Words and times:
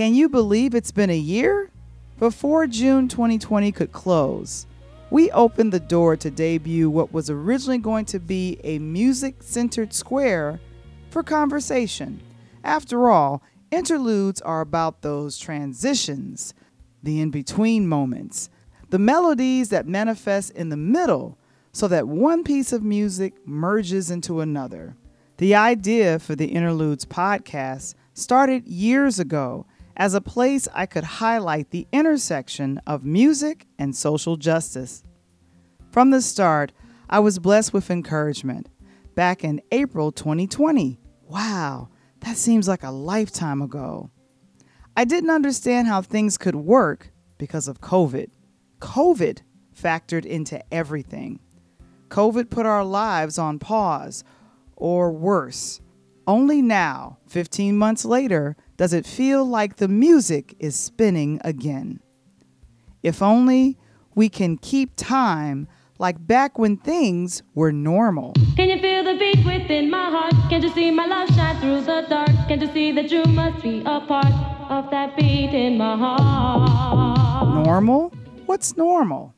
Can 0.00 0.14
you 0.14 0.30
believe 0.30 0.74
it's 0.74 0.92
been 0.92 1.10
a 1.10 1.14
year? 1.14 1.70
Before 2.18 2.66
June 2.66 3.06
2020 3.06 3.70
could 3.70 3.92
close, 3.92 4.66
we 5.10 5.30
opened 5.32 5.74
the 5.74 5.78
door 5.78 6.16
to 6.16 6.30
debut 6.30 6.88
what 6.88 7.12
was 7.12 7.28
originally 7.28 7.76
going 7.76 8.06
to 8.06 8.18
be 8.18 8.58
a 8.64 8.78
music 8.78 9.42
centered 9.42 9.92
square 9.92 10.58
for 11.10 11.22
conversation. 11.22 12.18
After 12.64 13.10
all, 13.10 13.42
interludes 13.70 14.40
are 14.40 14.62
about 14.62 15.02
those 15.02 15.36
transitions, 15.36 16.54
the 17.02 17.20
in 17.20 17.30
between 17.30 17.86
moments, 17.86 18.48
the 18.88 18.98
melodies 18.98 19.68
that 19.68 19.86
manifest 19.86 20.52
in 20.52 20.70
the 20.70 20.78
middle 20.78 21.36
so 21.74 21.86
that 21.88 22.08
one 22.08 22.42
piece 22.42 22.72
of 22.72 22.82
music 22.82 23.34
merges 23.46 24.10
into 24.10 24.40
another. 24.40 24.96
The 25.36 25.54
idea 25.54 26.18
for 26.18 26.34
the 26.34 26.46
Interludes 26.46 27.04
podcast 27.04 27.96
started 28.14 28.66
years 28.66 29.18
ago 29.18 29.66
as 30.00 30.14
a 30.14 30.20
place 30.22 30.66
I 30.72 30.86
could 30.86 31.04
highlight 31.04 31.70
the 31.70 31.86
intersection 31.92 32.80
of 32.86 33.04
music 33.04 33.66
and 33.78 33.94
social 33.94 34.38
justice. 34.38 35.04
From 35.90 36.08
the 36.08 36.22
start, 36.22 36.72
I 37.10 37.18
was 37.18 37.38
blessed 37.38 37.74
with 37.74 37.90
encouragement. 37.90 38.70
Back 39.14 39.44
in 39.44 39.60
April 39.70 40.10
2020, 40.10 40.98
wow, 41.28 41.90
that 42.20 42.38
seems 42.38 42.66
like 42.66 42.82
a 42.82 42.90
lifetime 42.90 43.60
ago. 43.60 44.10
I 44.96 45.04
didn't 45.04 45.28
understand 45.28 45.86
how 45.86 46.00
things 46.00 46.38
could 46.38 46.56
work 46.56 47.12
because 47.36 47.68
of 47.68 47.82
COVID. 47.82 48.30
COVID 48.78 49.42
factored 49.78 50.24
into 50.24 50.64
everything. 50.72 51.40
COVID 52.08 52.48
put 52.48 52.64
our 52.64 52.86
lives 52.86 53.36
on 53.36 53.58
pause, 53.58 54.24
or 54.76 55.12
worse. 55.12 55.82
Only 56.30 56.62
now, 56.62 57.18
15 57.26 57.76
months 57.76 58.04
later, 58.04 58.54
does 58.76 58.92
it 58.92 59.04
feel 59.04 59.44
like 59.44 59.78
the 59.78 59.88
music 59.88 60.54
is 60.60 60.76
spinning 60.76 61.40
again. 61.42 61.98
If 63.02 63.20
only 63.20 63.76
we 64.14 64.28
can 64.28 64.56
keep 64.56 64.92
time 64.94 65.66
like 65.98 66.24
back 66.24 66.56
when 66.56 66.76
things 66.76 67.42
were 67.56 67.72
normal. 67.72 68.34
Can 68.54 68.68
you 68.68 68.78
feel 68.78 69.02
the 69.02 69.16
beat 69.18 69.44
within 69.44 69.90
my 69.90 70.08
heart? 70.08 70.32
Can't 70.48 70.62
you 70.62 70.70
see 70.70 70.92
my 70.92 71.06
love 71.06 71.30
shine 71.30 71.58
through 71.60 71.80
the 71.80 72.06
dark? 72.08 72.30
Can't 72.46 72.62
you 72.62 72.72
see 72.72 72.92
that 72.92 73.10
you 73.10 73.24
must 73.24 73.60
be 73.64 73.80
a 73.80 74.00
part 74.00 74.32
of 74.70 74.88
that 74.92 75.16
beat 75.16 75.52
in 75.52 75.78
my 75.78 75.96
heart? 75.96 77.64
Normal? 77.66 78.10
What's 78.46 78.76
normal? 78.76 79.34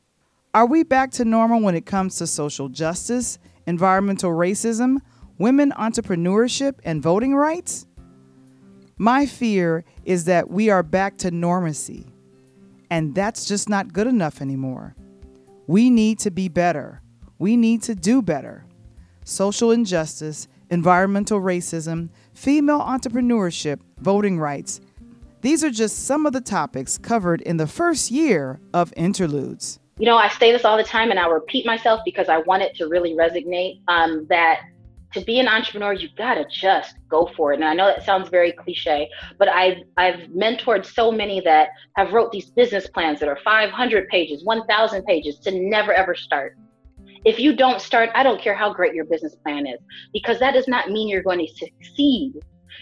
Are 0.53 0.67
we 0.67 0.83
back 0.83 1.09
to 1.13 1.25
normal 1.25 1.59
when 1.59 1.73
it 1.73 1.87
comes 1.87 2.17
to 2.17 2.27
social 2.27 2.69
justice, 2.69 3.39
environmental 3.65 4.29
racism, 4.29 4.99
women 5.37 5.71
entrepreneurship, 5.77 6.75
and 6.83 7.01
voting 7.01 7.35
rights? 7.35 7.85
My 8.97 9.25
fear 9.25 9.83
is 10.05 10.25
that 10.25 10.49
we 10.49 10.69
are 10.69 10.83
back 10.83 11.17
to 11.19 11.31
normacy, 11.31 12.07
and 12.89 13.15
that's 13.15 13.45
just 13.45 13.69
not 13.69 13.93
good 13.93 14.07
enough 14.07 14.41
anymore. 14.41 14.95
We 15.67 15.89
need 15.89 16.19
to 16.19 16.31
be 16.31 16.47
better. 16.47 17.01
We 17.39 17.57
need 17.57 17.81
to 17.83 17.95
do 17.95 18.21
better. 18.21 18.65
Social 19.25 19.71
injustice, 19.71 20.47
environmental 20.69 21.39
racism, 21.39 22.09
female 22.33 22.81
entrepreneurship, 22.81 23.79
voting 23.99 24.39
rights. 24.39 24.81
These 25.41 25.63
are 25.63 25.71
just 25.71 26.05
some 26.05 26.25
of 26.25 26.33
the 26.33 26.41
topics 26.41 26.97
covered 26.97 27.41
in 27.41 27.57
the 27.57 27.67
first 27.67 28.11
year 28.11 28.59
of 28.73 28.93
Interludes 28.95 29.79
you 29.97 30.05
know, 30.07 30.17
I 30.17 30.27
say 30.27 30.51
this 30.51 30.65
all 30.65 30.77
the 30.77 30.83
time 30.83 31.11
and 31.11 31.19
I 31.19 31.27
repeat 31.27 31.65
myself 31.65 32.01
because 32.03 32.27
I 32.27 32.39
want 32.39 32.63
it 32.63 32.75
to 32.77 32.87
really 32.87 33.13
resonate 33.13 33.79
um, 33.87 34.25
that 34.27 34.61
to 35.13 35.21
be 35.21 35.39
an 35.39 35.47
entrepreneur, 35.47 35.93
you 35.93 36.09
gotta 36.17 36.45
just 36.49 36.95
go 37.09 37.29
for 37.35 37.53
it. 37.53 37.55
And 37.55 37.65
I 37.65 37.73
know 37.73 37.87
that 37.87 38.05
sounds 38.05 38.29
very 38.29 38.51
cliche, 38.51 39.09
but 39.37 39.47
I've 39.47 39.77
I've 39.97 40.21
mentored 40.29 40.85
so 40.85 41.11
many 41.11 41.39
that 41.41 41.69
have 41.95 42.13
wrote 42.13 42.31
these 42.31 42.49
business 42.51 42.87
plans 42.87 43.19
that 43.19 43.29
are 43.29 43.39
500 43.43 44.07
pages, 44.09 44.43
1,000 44.43 45.03
pages 45.05 45.39
to 45.39 45.51
never 45.51 45.93
ever 45.93 46.15
start. 46.15 46.57
If 47.25 47.39
you 47.39 47.55
don't 47.55 47.81
start, 47.81 48.09
I 48.15 48.23
don't 48.23 48.41
care 48.41 48.55
how 48.55 48.73
great 48.73 48.93
your 48.93 49.05
business 49.05 49.35
plan 49.43 49.65
is, 49.65 49.79
because 50.11 50.39
that 50.39 50.53
does 50.53 50.67
not 50.67 50.89
mean 50.89 51.07
you're 51.07 51.23
going 51.23 51.45
to 51.45 51.53
succeed 51.55 52.33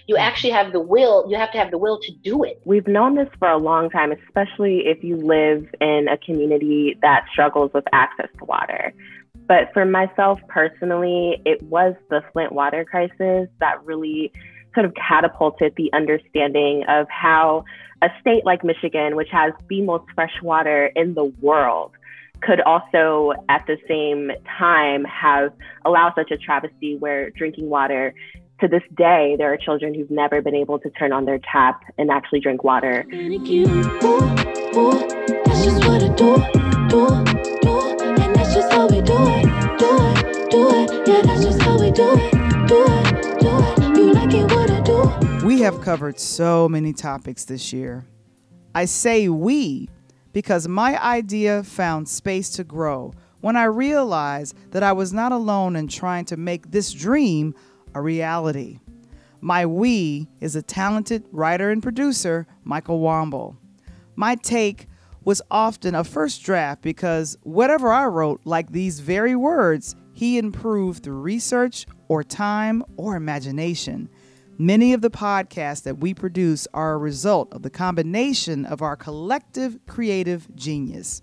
you 0.08 0.18
actually 0.18 0.52
have 0.52 0.72
the 0.72 0.80
will 0.80 1.26
you 1.30 1.38
have 1.38 1.52
to 1.52 1.58
have 1.58 1.72
the 1.72 1.78
will 1.78 2.00
to 2.00 2.12
do 2.24 2.44
it 2.44 2.62
we've 2.66 2.88
known 2.88 3.16
this 3.16 3.30
for 3.40 3.50
a 3.50 3.58
long 3.58 3.90
time 3.90 4.12
especially 4.12 4.84
if 4.86 5.04
you 5.04 5.16
live 5.16 5.68
in 5.80 6.08
a 6.10 6.18
community 6.18 6.98
that 7.02 7.26
struggles 7.32 7.72
with 7.74 7.84
access 7.94 8.28
to 8.38 8.46
water 8.46 8.94
but 9.52 9.74
for 9.74 9.84
myself 9.84 10.40
personally 10.48 11.42
it 11.46 11.62
was 11.64 11.94
the 12.10 12.22
flint 12.32 12.54
water 12.54 12.86
crisis 12.86 13.50
that 13.60 13.86
really 13.86 14.32
sort 14.74 14.86
of 14.86 14.94
catapulted 14.94 15.74
the 15.76 15.92
understanding 15.92 16.86
of 16.88 17.06
how 17.10 17.66
a 18.02 18.08
state 18.22 18.46
like 18.46 18.64
michigan 18.64 19.18
which 19.18 19.28
has 19.30 19.52
the 19.68 19.82
most 19.82 20.06
fresh 20.16 20.32
water 20.42 20.86
in 20.96 21.14
the 21.16 21.26
world 21.42 21.92
could 22.42 22.62
also 22.62 23.34
at 23.50 23.66
the 23.68 23.76
same 23.90 24.32
time 24.58 25.04
have 25.04 25.52
allowed 25.84 26.14
such 26.16 26.32
a 26.32 26.38
travesty 26.38 26.96
where 26.96 27.30
drinking 27.32 27.70
water 27.70 28.14
to 28.62 28.68
this 28.68 28.84
day, 28.96 29.34
there 29.40 29.52
are 29.52 29.58
children 29.58 29.92
who've 29.96 30.12
never 30.12 30.40
been 30.40 30.54
able 30.54 30.78
to 30.78 30.90
turn 30.92 31.12
on 31.12 31.26
their 31.26 31.40
tap 31.52 31.82
and 31.98 32.12
actually 32.12 32.40
drink 32.42 32.64
water. 32.64 33.04
We 45.44 45.62
have 45.62 45.82
covered 45.82 46.20
so 46.20 46.70
many 46.70 46.94
topics 46.94 47.46
this 47.46 47.74
year. 47.74 48.06
I 48.74 48.86
say 48.86 49.28
we 49.28 49.90
because 50.34 50.68
my 50.68 51.02
idea 51.04 51.64
found 51.64 52.08
space 52.08 52.50
to 52.52 52.64
grow 52.64 53.14
when 53.42 53.56
I 53.56 53.66
realized 53.66 54.56
that 54.72 54.84
I 54.84 54.94
was 54.94 55.12
not 55.12 55.32
alone 55.32 55.76
in 55.76 55.88
trying 55.88 56.26
to 56.26 56.38
make 56.38 56.72
this 56.72 56.92
dream 56.94 57.54
a 57.94 58.02
reality. 58.02 58.80
My 59.42 59.66
we 59.66 60.28
is 60.40 60.56
a 60.56 60.62
talented 60.62 61.26
writer 61.32 61.72
and 61.72 61.84
producer, 61.84 62.48
Michael 62.64 63.02
Wamble. 63.02 63.58
My 64.16 64.36
take 64.36 64.88
was 65.24 65.42
often 65.52 65.96
a 65.96 66.04
first 66.04 66.44
draft 66.44 66.82
because 66.82 67.38
whatever 67.44 67.92
I 67.92 68.06
wrote, 68.06 68.42
like 68.46 68.72
these 68.72 69.00
very 69.00 69.36
words, 69.36 69.96
he 70.14 70.38
improved 70.38 71.04
through 71.04 71.20
research 71.20 71.86
or 72.08 72.24
time 72.24 72.84
or 72.98 73.16
imagination. 73.16 74.10
Many 74.58 74.94
of 74.94 75.02
the 75.02 75.10
podcasts 75.10 75.84
that 75.84 75.98
we 75.98 76.14
produce 76.14 76.68
are 76.74 76.94
a 76.94 76.98
result 76.98 77.52
of 77.54 77.64
the 77.64 77.70
combination 77.70 78.66
of 78.66 78.82
our 78.82 78.96
collective 78.96 79.80
creative 79.88 80.54
genius. 80.56 81.22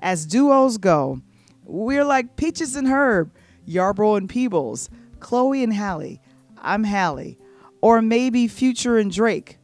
As 0.00 0.26
duos 0.26 0.78
go, 0.78 1.20
we're 1.64 2.04
like 2.04 2.36
Peaches 2.36 2.76
and 2.76 2.88
Herb, 2.88 3.32
Yarbrough 3.66 4.18
and 4.18 4.28
Peebles, 4.28 4.90
Chloe 5.20 5.62
and 5.62 5.72
Halle. 5.72 6.20
I'm 6.58 6.84
Halle. 6.84 7.36
Or 7.80 8.00
maybe 8.02 8.46
Future 8.46 8.98
and 8.98 9.10
Drake. 9.10 9.58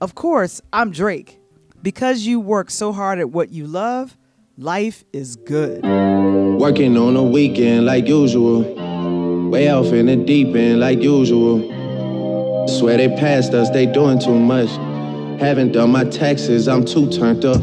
Of 0.00 0.14
course, 0.14 0.60
I'm 0.72 0.90
Drake. 0.90 1.40
Because 1.82 2.22
you 2.22 2.40
work 2.40 2.70
so 2.70 2.92
hard 2.92 3.18
at 3.18 3.30
what 3.30 3.50
you 3.50 3.66
love, 3.66 4.16
life 4.60 5.04
is 5.14 5.36
good. 5.36 5.82
Working 5.82 6.98
on 6.98 7.16
a 7.16 7.22
weekend 7.22 7.86
like 7.86 8.06
usual. 8.06 8.60
Way 9.50 9.70
off 9.70 9.86
in 9.86 10.04
the 10.06 10.16
deep 10.16 10.54
end 10.54 10.80
like 10.80 11.00
usual. 11.00 12.68
Swear 12.68 12.98
they 12.98 13.08
passed 13.08 13.54
us, 13.54 13.70
they 13.70 13.86
doing 13.86 14.18
too 14.20 14.38
much. 14.38 14.68
Haven't 15.40 15.72
done 15.72 15.90
my 15.90 16.04
taxes, 16.04 16.68
I'm 16.68 16.84
too 16.84 17.10
turned 17.10 17.46
up. 17.46 17.62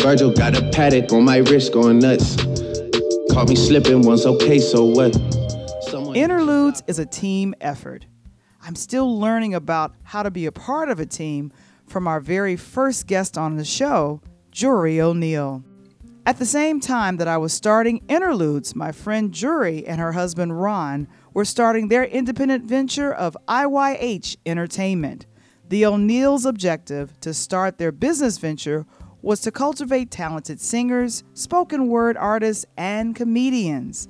Virgil 0.00 0.32
got 0.32 0.56
a 0.56 0.62
Patek 0.62 1.12
on 1.12 1.24
my 1.24 1.36
wrist 1.36 1.74
going 1.74 1.98
nuts. 1.98 2.36
Caught 3.30 3.50
me 3.50 3.54
slipping 3.56 4.00
once, 4.00 4.24
okay, 4.24 4.58
so 4.58 4.86
what? 4.86 5.14
Interludes 6.16 6.82
is 6.86 6.98
a 6.98 7.06
team 7.06 7.54
effort. 7.60 8.06
I'm 8.62 8.74
still 8.74 9.18
learning 9.18 9.54
about 9.54 9.94
how 10.02 10.22
to 10.22 10.30
be 10.30 10.46
a 10.46 10.52
part 10.52 10.88
of 10.88 10.98
a 10.98 11.06
team 11.06 11.52
from 11.86 12.08
our 12.08 12.20
very 12.20 12.56
first 12.56 13.06
guest 13.06 13.36
on 13.36 13.56
the 13.56 13.64
show, 13.64 14.22
Jury 14.50 15.00
O'Neill. 15.00 15.62
At 16.24 16.38
the 16.38 16.46
same 16.46 16.78
time 16.78 17.16
that 17.16 17.26
I 17.26 17.36
was 17.36 17.52
starting 17.52 18.00
Interludes, 18.08 18.76
my 18.76 18.92
friend 18.92 19.32
Jury 19.32 19.84
and 19.84 20.00
her 20.00 20.12
husband 20.12 20.60
Ron 20.62 21.08
were 21.34 21.44
starting 21.44 21.88
their 21.88 22.04
independent 22.04 22.64
venture 22.64 23.12
of 23.12 23.36
IYH 23.48 24.36
Entertainment. 24.46 25.26
The 25.68 25.84
O'Neill's 25.84 26.46
objective 26.46 27.18
to 27.22 27.34
start 27.34 27.78
their 27.78 27.90
business 27.90 28.38
venture 28.38 28.86
was 29.20 29.40
to 29.40 29.50
cultivate 29.50 30.12
talented 30.12 30.60
singers, 30.60 31.24
spoken 31.34 31.88
word 31.88 32.16
artists, 32.16 32.66
and 32.76 33.16
comedians. 33.16 34.06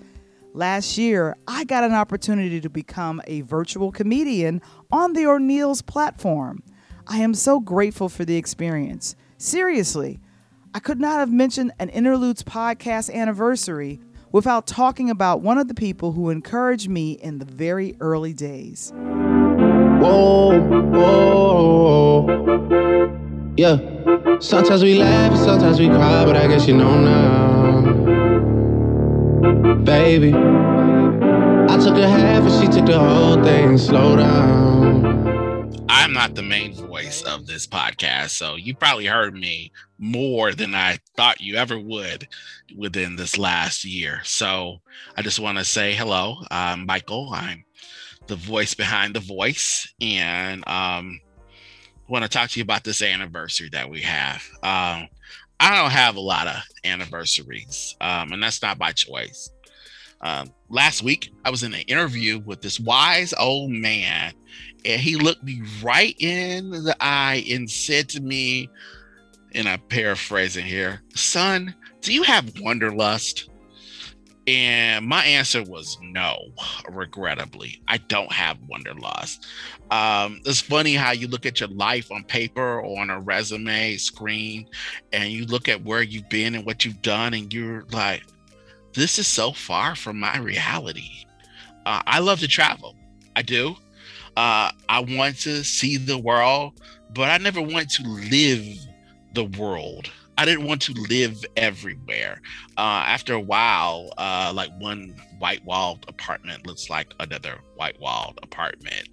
Last 0.53 0.99
year, 0.99 1.35
I 1.49 1.65
got 1.65 1.83
an 1.83 1.95
opportunity 1.95 2.61
to 2.61 2.69
become 2.69 3.23
a 3.27 3.41
virtual 3.41 3.91
comedian 3.91 4.61
on 4.91 5.15
the 5.15 5.27
O'Neill's 5.27 5.81
platform. 5.81 6.63
I 7.07 7.21
am 7.21 7.33
so 7.33 7.59
grateful 7.59 8.11
for 8.11 8.27
the 8.27 8.37
experience. 8.37 9.17
Seriously, 9.39 10.21
I 10.75 10.79
could 10.79 10.99
not 10.99 11.19
have 11.19 11.31
mentioned 11.31 11.73
an 11.79 11.91
Interludes 11.91 12.43
podcast 12.43 13.13
anniversary 13.13 14.01
without 14.33 14.67
talking 14.67 15.11
about 15.11 15.43
one 15.43 15.59
of 15.59 15.69
the 15.69 15.75
people 15.75 16.13
who 16.13 16.31
encouraged 16.31 16.89
me 16.89 17.13
in 17.13 17.39
the 17.39 17.45
very 17.45 17.95
early 18.01 18.33
days. 18.33 18.91
Whoa, 20.01 20.59
whoa. 20.89 22.27
Yeah. 23.59 23.77
Sometimes 24.41 24.83
we 24.83 24.95
laugh, 24.95 25.37
sometimes 25.37 25.79
we 25.79 25.89
cry, 25.89 26.25
but 26.25 26.37
I 26.37 26.47
guess 26.49 26.67
you 26.67 26.75
know 26.75 26.99
now. 26.99 27.83
Baby, 29.85 30.33
I 30.33 31.77
took 31.77 31.99
a 31.99 32.09
half 32.09 32.45
and 32.45 32.63
she 32.63 32.69
took 32.79 32.87
the 32.87 32.99
whole 32.99 33.45
thing. 33.45 33.77
Slow 33.77 34.17
down. 34.17 35.12
I'm 35.95 36.15
not 36.15 36.35
the 36.35 36.43
main 36.43 36.73
voice 36.73 37.21
of 37.23 37.47
this 37.47 37.67
podcast, 37.67 38.31
so 38.31 38.57
you 38.57 38.75
probably 38.75 39.05
heard 39.05 39.35
me 39.35 39.73
more 39.99 40.53
than 40.55 40.75
I 40.75 40.99
thought 41.19 41.43
you 41.43 41.57
ever 41.57 41.79
would 41.79 42.27
within 42.75 43.15
this 43.15 43.37
last 43.37 43.85
year. 43.85 44.23
So 44.25 44.79
I 45.19 45.23
just 45.23 45.39
want 45.39 45.59
to 45.59 45.65
say 45.67 45.95
hello. 45.95 46.37
I'm 46.51 46.87
Michael. 46.87 47.29
I'm 47.35 47.65
the 48.27 48.37
voice 48.37 48.73
behind 48.73 49.15
the 49.15 49.21
voice, 49.21 49.93
and 50.01 50.67
um, 50.67 51.21
want 52.09 52.25
to 52.25 52.29
talk 52.29 52.49
to 52.51 52.59
you 52.59 52.65
about 52.65 52.85
this 52.85 53.03
anniversary 53.03 53.69
that 53.73 53.91
we 53.91 54.01
have. 54.01 54.43
Um, 54.63 55.09
I 55.61 55.77
don't 55.77 55.93
have 55.93 56.17
a 56.17 56.21
lot 56.21 56.47
of 56.47 56.57
anniversaries, 56.85 57.97
um, 58.01 58.33
and 58.33 58.43
that's 58.43 58.63
not 58.63 58.79
by 58.79 58.93
choice. 58.93 59.51
Um, 60.23 60.53
last 60.69 61.03
week, 61.03 61.33
I 61.45 61.51
was 61.51 61.65
in 61.65 61.75
an 61.75 61.81
interview 61.83 62.39
with 62.39 62.63
this 62.63 62.81
wise 62.81 63.35
old 63.39 63.71
man, 63.71 64.33
and 64.85 65.01
he 65.01 65.17
looked 65.17 65.43
me 65.43 65.63
right 65.83 66.15
in 66.19 66.71
the 66.71 66.97
eye 67.01 67.45
and 67.51 67.71
said 67.71 68.09
to 68.11 68.21
me, 68.21 68.69
and 69.55 69.69
I'm 69.69 69.81
paraphrasing 69.89 70.65
here, 70.65 71.03
son, 71.15 71.75
do 72.01 72.13
you 72.13 72.23
have 72.23 72.53
wanderlust? 72.61 73.49
And 74.49 75.07
my 75.07 75.25
answer 75.25 75.63
was 75.63 75.99
no, 76.03 76.37
regrettably. 76.89 77.81
I 77.87 77.99
don't 77.99 78.33
have 78.33 78.59
wanderlust. 78.69 79.47
Um, 79.93 80.41
it's 80.45 80.61
funny 80.61 80.95
how 80.95 81.13
you 81.13 81.29
look 81.29 81.47
at 81.47 81.61
your 81.61 81.69
life 81.69 82.11
on 82.11 82.25
paper 82.25 82.81
or 82.81 83.01
on 83.01 83.11
a 83.11 83.21
resume 83.21 83.97
screen 83.99 84.67
and 85.13 85.31
you 85.31 85.47
look 85.47 85.69
at 85.69 85.85
where 85.85 86.03
you've 86.03 86.29
been 86.29 86.57
and 86.57 86.67
what 86.67 86.85
you've 86.85 87.03
done, 87.03 87.35
and 87.35 87.53
you're 87.55 87.85
like, 87.93 88.25
this 88.95 89.19
is 89.19 89.29
so 89.29 89.53
far 89.53 89.95
from 89.95 90.19
my 90.19 90.39
reality. 90.39 91.25
Uh, 91.87 92.03
I 92.07 92.19
love 92.19 92.41
to 92.41 92.49
travel. 92.49 92.97
I 93.37 93.43
do. 93.43 93.77
Uh, 94.37 94.73
I 94.89 95.01
want 95.01 95.39
to 95.41 95.63
see 95.63 95.97
the 95.97 96.19
world, 96.19 96.81
but 97.15 97.31
I 97.31 97.39
never 97.39 97.61
want 97.61 97.91
to 97.91 98.03
live 98.03 98.65
the 99.35 99.45
world. 99.45 100.11
I 100.39 100.45
didn't 100.45 100.67
want 100.67 100.81
to 100.83 100.93
live 101.09 101.45
everywhere. 101.57 102.41
Uh, 102.79 103.05
after 103.07 103.35
a 103.35 103.41
while, 103.41 104.13
uh, 104.17 104.53
like 104.55 104.71
one 104.79 105.15
white 105.39 105.65
walled 105.65 106.07
apartment 106.09 106.67
looks 106.67 106.89
like 106.89 107.13
another 107.21 107.59
white 107.77 108.01
walled 108.01 108.39
apartment, 108.43 109.09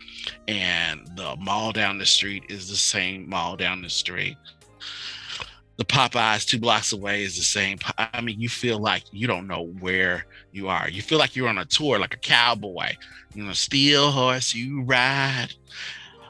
and 0.48 1.08
the 1.16 1.36
mall 1.38 1.72
down 1.72 1.98
the 1.98 2.06
street 2.06 2.44
is 2.50 2.70
the 2.70 2.76
same 2.78 3.28
mall 3.30 3.58
down 3.58 3.82
the 3.82 3.90
street. 3.90 4.38
The 5.80 5.86
Popeyes 5.86 6.46
two 6.46 6.60
blocks 6.60 6.92
away 6.92 7.24
is 7.24 7.38
the 7.38 7.44
same. 7.44 7.80
I 7.98 8.20
mean, 8.20 8.40
you 8.40 8.50
feel 8.50 8.80
like 8.80 9.04
you 9.12 9.28
don't 9.28 9.48
know 9.48 9.68
where 9.80 10.26
you 10.52 10.68
are. 10.68 10.90
You 10.90 11.02
feel 11.02 11.18
like 11.18 11.38
you're 11.38 11.48
on 11.48 11.58
a 11.58 11.64
tour, 11.64 11.98
like 12.00 12.14
a 12.14 12.18
cowboy. 12.18 12.92
You 13.34 13.46
know, 13.46 13.54
steel 13.54 14.12
horse 14.12 14.54
you 14.54 14.84
ride 14.84 15.54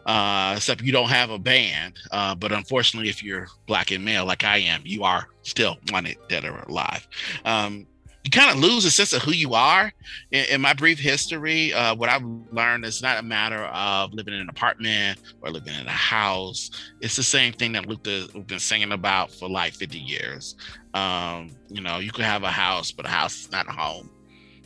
uh, 0.10 0.56
except 0.58 0.82
you 0.82 0.92
don't 0.92 1.10
have 1.10 1.30
a 1.30 1.38
band. 1.38 2.00
Uh, 2.12 2.34
but 2.34 2.52
unfortunately, 2.52 3.10
if 3.10 3.24
you're 3.24 3.48
black 3.68 3.92
and 3.92 4.04
male 4.04 4.26
like 4.26 4.44
I 4.44 4.58
am, 4.58 4.82
you 4.84 5.04
are 5.04 5.28
still 5.44 5.78
wanted 5.92 6.18
dead 6.28 6.46
or 6.46 6.60
alive. 6.62 7.08
Um, 7.46 7.86
you 8.24 8.32
kind 8.32 8.52
of 8.52 8.58
lose 8.58 8.86
a 8.86 8.92
sense 8.92 9.14
of 9.14 9.22
who 9.22 9.32
you 9.32 9.54
are. 9.54 9.92
In, 10.32 10.46
in 10.46 10.62
my 10.62 10.74
brief 10.74 11.00
history, 11.00 11.74
uh, 11.74 11.96
what 11.96 12.10
I've 12.10 12.24
learned 12.52 12.86
is 12.86 13.02
not 13.02 13.18
a 13.18 13.24
matter 13.24 13.64
of 13.66 14.14
living 14.14 14.34
in 14.34 14.42
an 14.42 14.50
apartment 14.50 15.20
or 15.42 15.50
living 15.50 15.74
in 15.74 15.88
a 15.88 15.92
house. 15.92 16.70
It's 17.02 17.16
the 17.16 17.24
same 17.24 17.54
thing 17.54 17.72
that 17.74 17.86
Luther 17.86 18.32
has 18.34 18.44
been 18.46 18.60
singing 18.60 18.92
about 18.92 19.32
for 19.32 19.50
like 19.50 19.74
50 19.74 19.98
years. 19.98 20.56
Um, 20.94 21.52
you 21.70 21.82
know, 21.82 22.00
you 22.00 22.12
could 22.12 22.26
have 22.26 22.44
a 22.44 22.52
house, 22.52 22.92
but 22.92 23.06
a 23.06 23.10
house 23.10 23.42
is 23.42 23.52
not 23.52 23.68
a 23.68 23.72
home 23.72 24.10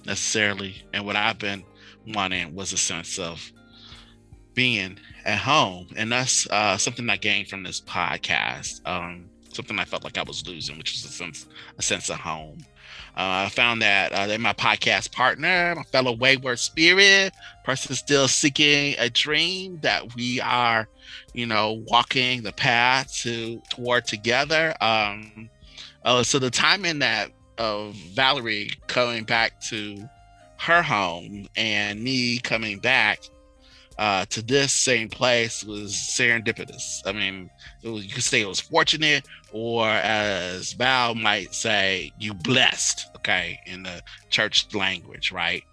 necessarily. 0.05 0.83
And 0.93 1.05
what 1.05 1.15
I've 1.15 1.39
been 1.39 1.63
wanting 2.07 2.53
was 2.55 2.73
a 2.73 2.77
sense 2.77 3.19
of 3.19 3.51
being 4.53 4.99
at 5.25 5.37
home, 5.37 5.87
and 5.95 6.11
that's 6.11 6.47
uh, 6.49 6.77
something 6.77 7.09
I 7.09 7.17
gained 7.17 7.47
from 7.47 7.63
this 7.63 7.81
podcast. 7.81 8.81
Um, 8.85 9.29
something 9.51 9.79
I 9.79 9.85
felt 9.85 10.03
like 10.03 10.17
I 10.17 10.23
was 10.23 10.45
losing, 10.47 10.77
which 10.77 10.91
was 10.93 11.05
a 11.05 11.13
sense 11.13 11.47
a 11.77 11.81
sense 11.81 12.09
of 12.09 12.17
home. 12.17 12.59
Uh, 13.15 13.45
I 13.45 13.49
found 13.49 13.81
that 13.83 14.11
uh, 14.11 14.25
they're 14.25 14.39
my 14.39 14.53
podcast 14.53 15.11
partner, 15.11 15.75
my 15.75 15.83
fellow 15.83 16.13
wayward 16.13 16.57
spirit, 16.57 17.33
person 17.63 17.95
still 17.95 18.27
seeking 18.27 18.95
a 18.97 19.09
dream 19.09 19.79
that 19.81 20.15
we 20.15 20.41
are, 20.41 20.87
you 21.33 21.45
know, 21.45 21.83
walking 21.87 22.41
the 22.41 22.51
path 22.51 23.13
to 23.17 23.61
toward 23.69 24.05
together. 24.05 24.73
Um, 24.81 25.49
uh, 26.03 26.23
so 26.23 26.39
the 26.39 26.49
timing 26.49 26.99
that 26.99 27.29
of 27.59 27.93
Valarie 28.15 28.75
coming 28.87 29.25
back 29.25 29.61
to 29.61 30.09
her 30.57 30.81
home 30.81 31.47
and 31.55 32.01
me 32.01 32.39
coming 32.39 32.79
back 32.79 33.19
uh, 33.97 34.25
to 34.25 34.41
this 34.41 34.73
same 34.73 35.09
place 35.09 35.63
was 35.63 35.93
serendipitous. 35.93 37.01
I 37.05 37.11
mean, 37.11 37.49
was, 37.83 38.05
you 38.05 38.13
could 38.13 38.23
say 38.23 38.41
it 38.41 38.47
was 38.47 38.59
fortunate, 38.59 39.27
or 39.51 39.87
as 39.87 40.73
Val 40.73 41.15
might 41.15 41.53
say, 41.53 42.11
you 42.19 42.33
blessed, 42.33 43.07
okay, 43.17 43.59
in 43.65 43.83
the 43.83 44.01
church 44.29 44.73
language, 44.73 45.31
right? 45.31 45.63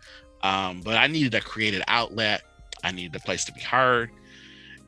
Um, 0.43 0.81
but 0.82 0.96
I 0.96 1.06
needed 1.06 1.34
a 1.34 1.40
creative 1.40 1.82
outlet. 1.88 2.43
I 2.82 2.93
needed 2.93 3.14
a 3.17 3.20
place 3.20 3.44
to 3.46 3.52
be 3.52 3.61
heard. 3.61 4.11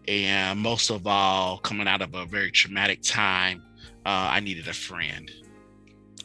And 0.08 0.58
most 0.58 0.90
of 0.90 1.06
all, 1.06 1.58
coming 1.58 1.87
out 1.87 2.02
of 2.02 2.14
a 2.14 2.26
very 2.26 2.50
traumatic 2.50 3.02
time, 3.02 3.62
uh, 4.05 4.29
I 4.32 4.40
needed 4.40 4.69
a 4.69 4.73
friend. 4.73 5.31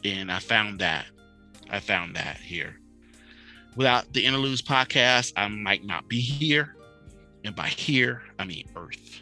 And 0.04 0.32
I 0.32 0.40
found 0.40 0.80
that. 0.80 1.06
I 1.70 1.80
found 1.80 2.16
that 2.16 2.38
here. 2.38 2.80
Without 3.76 4.12
the 4.12 4.24
Interludes 4.24 4.62
podcast, 4.62 5.32
I 5.36 5.46
might 5.48 5.84
not 5.84 6.08
be 6.08 6.18
here 6.20 6.74
and 7.44 7.54
by 7.54 7.68
here, 7.68 8.22
I 8.38 8.44
mean 8.44 8.68
Earth. 8.76 9.20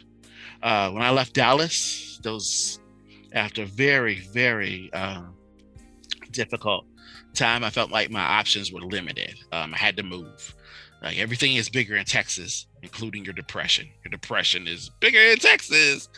Uh, 0.61 0.91
when 0.91 1.03
I 1.03 1.11
left 1.11 1.33
Dallas, 1.33 2.19
those 2.23 2.79
after 3.33 3.65
very, 3.65 4.21
very 4.33 4.89
uh, 4.93 5.23
difficult 6.31 6.85
time, 7.33 7.63
I 7.63 7.69
felt 7.69 7.91
like 7.91 8.09
my 8.09 8.21
options 8.21 8.71
were 8.71 8.81
limited. 8.81 9.35
Um, 9.51 9.73
I 9.73 9.77
had 9.77 9.97
to 9.97 10.03
move. 10.03 10.55
Like 11.03 11.19
everything 11.19 11.55
is 11.55 11.69
bigger 11.69 11.95
in 11.95 12.05
Texas, 12.05 12.65
including 12.81 13.23
your 13.23 13.33
depression. 13.33 13.87
Your 14.03 14.09
depression 14.09 14.67
is 14.67 14.89
bigger 14.99 15.19
in 15.19 15.37
Texas. 15.37 16.09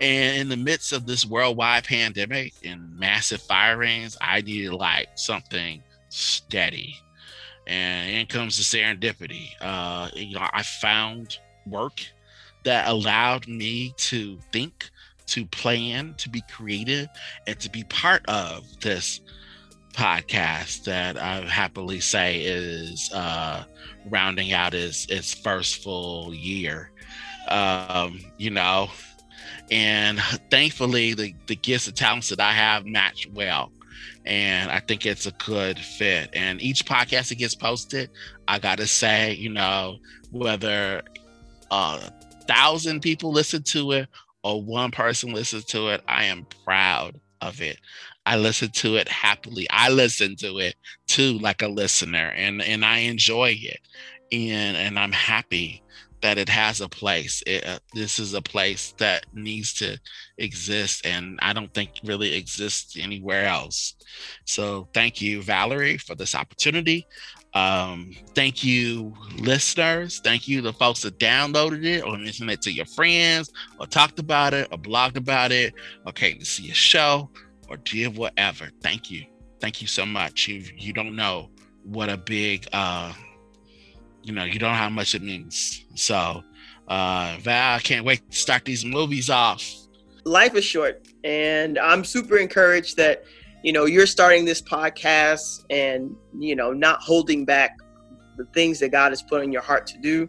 And 0.00 0.36
in 0.36 0.48
the 0.48 0.56
midst 0.56 0.92
of 0.92 1.06
this 1.06 1.24
worldwide 1.24 1.84
pandemic 1.84 2.52
and 2.64 2.98
massive 2.98 3.40
firings, 3.42 4.16
I 4.20 4.40
needed 4.40 4.72
like 4.72 5.08
something 5.14 5.82
steady. 6.08 6.96
And 7.66 8.10
in 8.10 8.26
comes 8.26 8.56
the 8.56 8.76
serendipity. 8.76 9.50
Uh, 9.60 10.10
you 10.14 10.34
know, 10.34 10.46
I 10.52 10.62
found 10.62 11.38
work 11.66 12.00
that 12.64 12.88
allowed 12.88 13.46
me 13.46 13.94
to 13.96 14.38
think, 14.52 14.90
to 15.26 15.46
plan, 15.46 16.14
to 16.18 16.28
be 16.28 16.42
creative, 16.50 17.08
and 17.46 17.58
to 17.60 17.70
be 17.70 17.84
part 17.84 18.24
of 18.26 18.64
this 18.80 19.20
podcast 19.92 20.84
that 20.84 21.16
I 21.16 21.40
happily 21.42 22.00
say 22.00 22.40
is 22.40 23.10
uh, 23.12 23.64
rounding 24.10 24.52
out 24.52 24.74
its 24.74 25.06
its 25.06 25.32
first 25.32 25.82
full 25.82 26.34
year. 26.34 26.90
Um, 27.48 28.20
you 28.38 28.50
know, 28.50 28.90
and 29.70 30.18
thankfully 30.50 31.14
the 31.14 31.34
the 31.46 31.56
gifts 31.56 31.86
and 31.86 31.96
talents 31.96 32.28
that 32.30 32.40
I 32.40 32.52
have 32.52 32.86
match 32.86 33.28
well. 33.32 33.70
And 34.26 34.70
I 34.70 34.80
think 34.80 35.04
it's 35.04 35.26
a 35.26 35.32
good 35.32 35.78
fit. 35.78 36.30
And 36.32 36.60
each 36.62 36.86
podcast 36.86 37.28
that 37.28 37.36
gets 37.36 37.54
posted, 37.54 38.10
I 38.48 38.58
gotta 38.58 38.86
say, 38.86 39.34
you 39.34 39.50
know, 39.50 39.98
whether 40.30 41.02
a 41.70 42.12
thousand 42.46 43.00
people 43.00 43.32
listen 43.32 43.62
to 43.62 43.92
it 43.92 44.08
or 44.42 44.62
one 44.62 44.90
person 44.90 45.32
listens 45.32 45.64
to 45.64 45.88
it, 45.88 46.02
I 46.06 46.24
am 46.24 46.46
proud 46.64 47.18
of 47.40 47.60
it. 47.60 47.78
I 48.26 48.36
listen 48.36 48.70
to 48.70 48.96
it 48.96 49.08
happily. 49.08 49.66
I 49.70 49.90
listen 49.90 50.36
to 50.36 50.58
it 50.58 50.76
too, 51.06 51.38
like 51.38 51.62
a 51.62 51.68
listener, 51.68 52.32
and 52.36 52.62
and 52.62 52.84
I 52.84 52.98
enjoy 52.98 53.56
it, 53.60 53.80
and 54.32 54.76
and 54.76 54.98
I'm 54.98 55.12
happy 55.12 55.82
that 56.22 56.38
it 56.38 56.48
has 56.48 56.80
a 56.80 56.88
place. 56.88 57.42
It, 57.46 57.66
uh, 57.66 57.78
this 57.92 58.18
is 58.18 58.32
a 58.32 58.40
place 58.40 58.94
that 58.96 59.26
needs 59.34 59.74
to 59.74 59.98
exist, 60.38 61.04
and 61.04 61.38
I 61.42 61.52
don't 61.52 61.72
think 61.74 61.90
really 62.02 62.34
exists 62.34 62.96
anywhere 62.98 63.44
else. 63.44 63.94
So 64.46 64.88
thank 64.94 65.20
you, 65.20 65.40
Valarie, 65.40 66.00
for 66.00 66.14
this 66.14 66.34
opportunity. 66.34 67.06
Um, 67.54 68.12
thank 68.34 68.64
you, 68.64 69.14
listeners. 69.38 70.20
Thank 70.24 70.48
you, 70.48 70.60
the 70.60 70.72
folks 70.72 71.02
that 71.02 71.18
downloaded 71.18 71.84
it 71.84 72.02
or 72.04 72.18
mentioned 72.18 72.50
it 72.50 72.62
to 72.62 72.72
your 72.72 72.86
friends 72.86 73.52
or 73.78 73.86
talked 73.86 74.18
about 74.18 74.54
it 74.54 74.68
or 74.72 74.78
blogged 74.78 75.16
about 75.16 75.52
it 75.52 75.72
or 76.04 76.12
came 76.12 76.38
to 76.40 76.44
see 76.44 76.70
a 76.70 76.74
show 76.74 77.30
or 77.68 77.76
did 77.76 78.16
whatever. 78.16 78.70
Thank 78.82 79.10
you. 79.10 79.24
Thank 79.60 79.80
you 79.80 79.86
so 79.86 80.04
much. 80.04 80.48
You 80.48 80.64
you 80.76 80.92
don't 80.92 81.14
know 81.16 81.50
what 81.84 82.08
a 82.08 82.16
big 82.16 82.66
uh 82.72 83.12
you 84.22 84.32
know, 84.32 84.44
you 84.44 84.58
don't 84.58 84.70
know 84.72 84.76
how 84.76 84.88
much 84.90 85.14
it 85.14 85.22
means. 85.22 85.84
So 85.94 86.42
uh 86.88 87.36
Val, 87.40 87.76
I 87.76 87.80
can't 87.80 88.04
wait 88.04 88.28
to 88.30 88.36
start 88.36 88.64
these 88.64 88.84
movies 88.84 89.30
off. 89.30 89.62
life 90.24 90.54
is 90.54 90.64
short, 90.64 91.06
and 91.22 91.78
I'm 91.78 92.04
super 92.04 92.36
encouraged 92.38 92.96
that 92.96 93.24
you 93.64 93.72
know 93.72 93.86
you're 93.86 94.06
starting 94.06 94.44
this 94.44 94.60
podcast 94.60 95.64
and 95.70 96.14
you 96.38 96.54
know 96.54 96.72
not 96.72 97.00
holding 97.00 97.46
back 97.46 97.78
the 98.36 98.44
things 98.52 98.78
that 98.80 98.90
God 98.90 99.10
has 99.10 99.22
put 99.22 99.42
in 99.42 99.50
your 99.50 99.62
heart 99.62 99.86
to 99.88 99.98
do. 99.98 100.28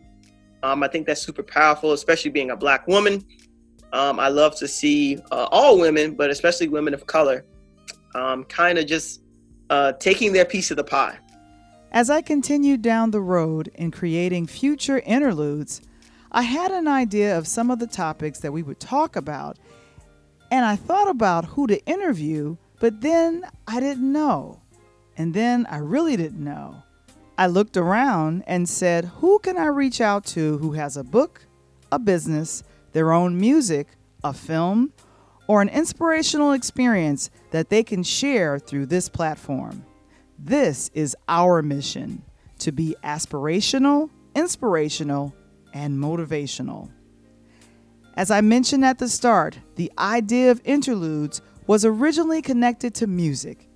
Um, 0.64 0.82
I 0.84 0.88
think 0.88 1.06
that's 1.06 1.22
super 1.22 1.44
powerful, 1.44 1.92
especially 1.92 2.32
being 2.32 2.52
a 2.52 2.56
black 2.56 2.88
woman. 2.88 3.24
Um, 3.92 4.20
I 4.20 4.30
love 4.30 4.56
to 4.58 4.68
see 4.68 5.18
uh, 5.32 5.48
all 5.52 5.80
women, 5.80 6.16
but 6.16 6.30
especially 6.30 6.70
women 6.70 6.94
of 6.94 7.08
color, 7.08 7.46
um, 8.14 8.46
kind 8.46 8.78
of 8.78 8.86
just 8.86 9.22
uh, 9.70 9.92
taking 9.94 10.32
their 10.32 10.46
piece 10.46 10.72
of 10.72 10.78
the 10.78 10.84
pie. 10.84 11.18
As 11.92 12.10
I 12.10 12.22
continued 12.22 12.82
down 12.82 13.12
the 13.12 13.22
road 13.22 13.70
in 13.76 13.92
creating 13.92 14.48
future 14.48 15.00
interludes, 15.00 15.82
I 16.32 16.44
had 16.44 16.72
an 16.72 16.88
idea 16.88 17.38
of 17.38 17.48
some 17.48 17.70
of 17.70 17.80
the 17.80 17.88
topics 17.88 18.40
that 18.40 18.52
we 18.52 18.64
would 18.64 18.80
talk 18.80 19.16
about, 19.16 19.58
and 20.52 20.66
I 20.66 20.76
thought 20.78 21.10
about 21.10 21.46
who 21.46 21.68
to 21.68 21.84
interview, 21.86 22.58
but 22.86 23.02
then 23.02 23.44
I 23.68 23.80
didn't 23.80 24.12
know. 24.12 24.62
And 25.18 25.34
then 25.34 25.66
I 25.72 25.78
really 25.78 26.16
didn't 26.16 26.44
know. 26.44 26.84
I 27.36 27.48
looked 27.48 27.78
around 27.78 28.44
and 28.46 28.70
said, 28.70 29.06
Who 29.06 29.40
can 29.40 29.58
I 29.58 29.66
reach 29.66 30.02
out 30.02 30.24
to 30.26 30.60
who 30.60 30.74
has 30.74 30.96
a 30.96 31.04
book, 31.04 31.48
a 31.92 31.98
business, 31.98 32.64
their 32.92 33.12
own 33.12 33.40
music, 33.40 33.88
a 34.24 34.34
film, 34.34 34.94
or 35.48 35.64
an 35.64 35.70
inspirational 35.70 36.52
experience 36.52 37.32
that 37.50 37.70
they 37.70 37.82
can 37.82 38.04
share 38.04 38.60
through 38.60 38.86
this 38.86 39.10
platform? 39.10 39.84
This 40.38 40.92
is 40.94 41.18
our 41.28 41.64
mission 41.64 42.22
to 42.60 42.72
be 42.72 42.96
aspirational, 43.04 44.12
inspirational, 44.36 45.34
and 45.74 45.98
motivational. 45.98 46.92
As 48.14 48.30
I 48.30 48.42
mentioned 48.42 48.86
at 48.86 49.00
the 49.00 49.10
start, 49.10 49.58
the 49.76 49.92
idea 49.98 50.52
of 50.52 50.62
interludes 50.64 51.42
was 51.68 51.86
originally 51.86 52.42
connected 52.42 52.94
to 52.96 53.08
music. 53.08 53.68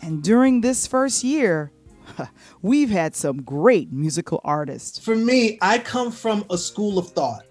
And 0.00 0.22
during 0.22 0.60
this 0.60 0.86
first 0.86 1.22
year, 1.22 1.72
we've 2.62 2.90
had 2.90 3.14
some 3.14 3.42
great 3.42 3.92
musical 3.92 4.40
artists. 4.44 4.98
For 4.98 5.14
me, 5.14 5.58
I 5.60 5.78
come 5.78 6.10
from 6.10 6.44
a 6.50 6.58
school 6.58 6.98
of 6.98 7.10
thought 7.10 7.44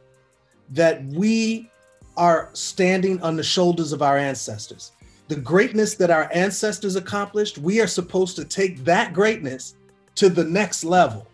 that 0.72 1.04
we 1.06 1.70
are 2.18 2.50
standing 2.54 3.22
on 3.22 3.36
the 3.36 3.44
shoulders 3.44 3.94
of 3.94 4.01
our 4.01 4.18
ancestors. 4.18 4.92
The 5.30 5.38
greatness 5.38 5.96
that 5.96 6.12
our 6.12 6.30
ancestors 6.34 6.98
accomplished, 6.98 7.58
we 7.58 7.80
are 7.80 7.88
supposed 7.88 8.36
to 8.36 8.46
take 8.46 8.84
that 8.84 9.13
greatness 9.13 9.75
to 10.16 10.28
the 10.28 10.44
next 10.44 10.84
level. 10.84 11.28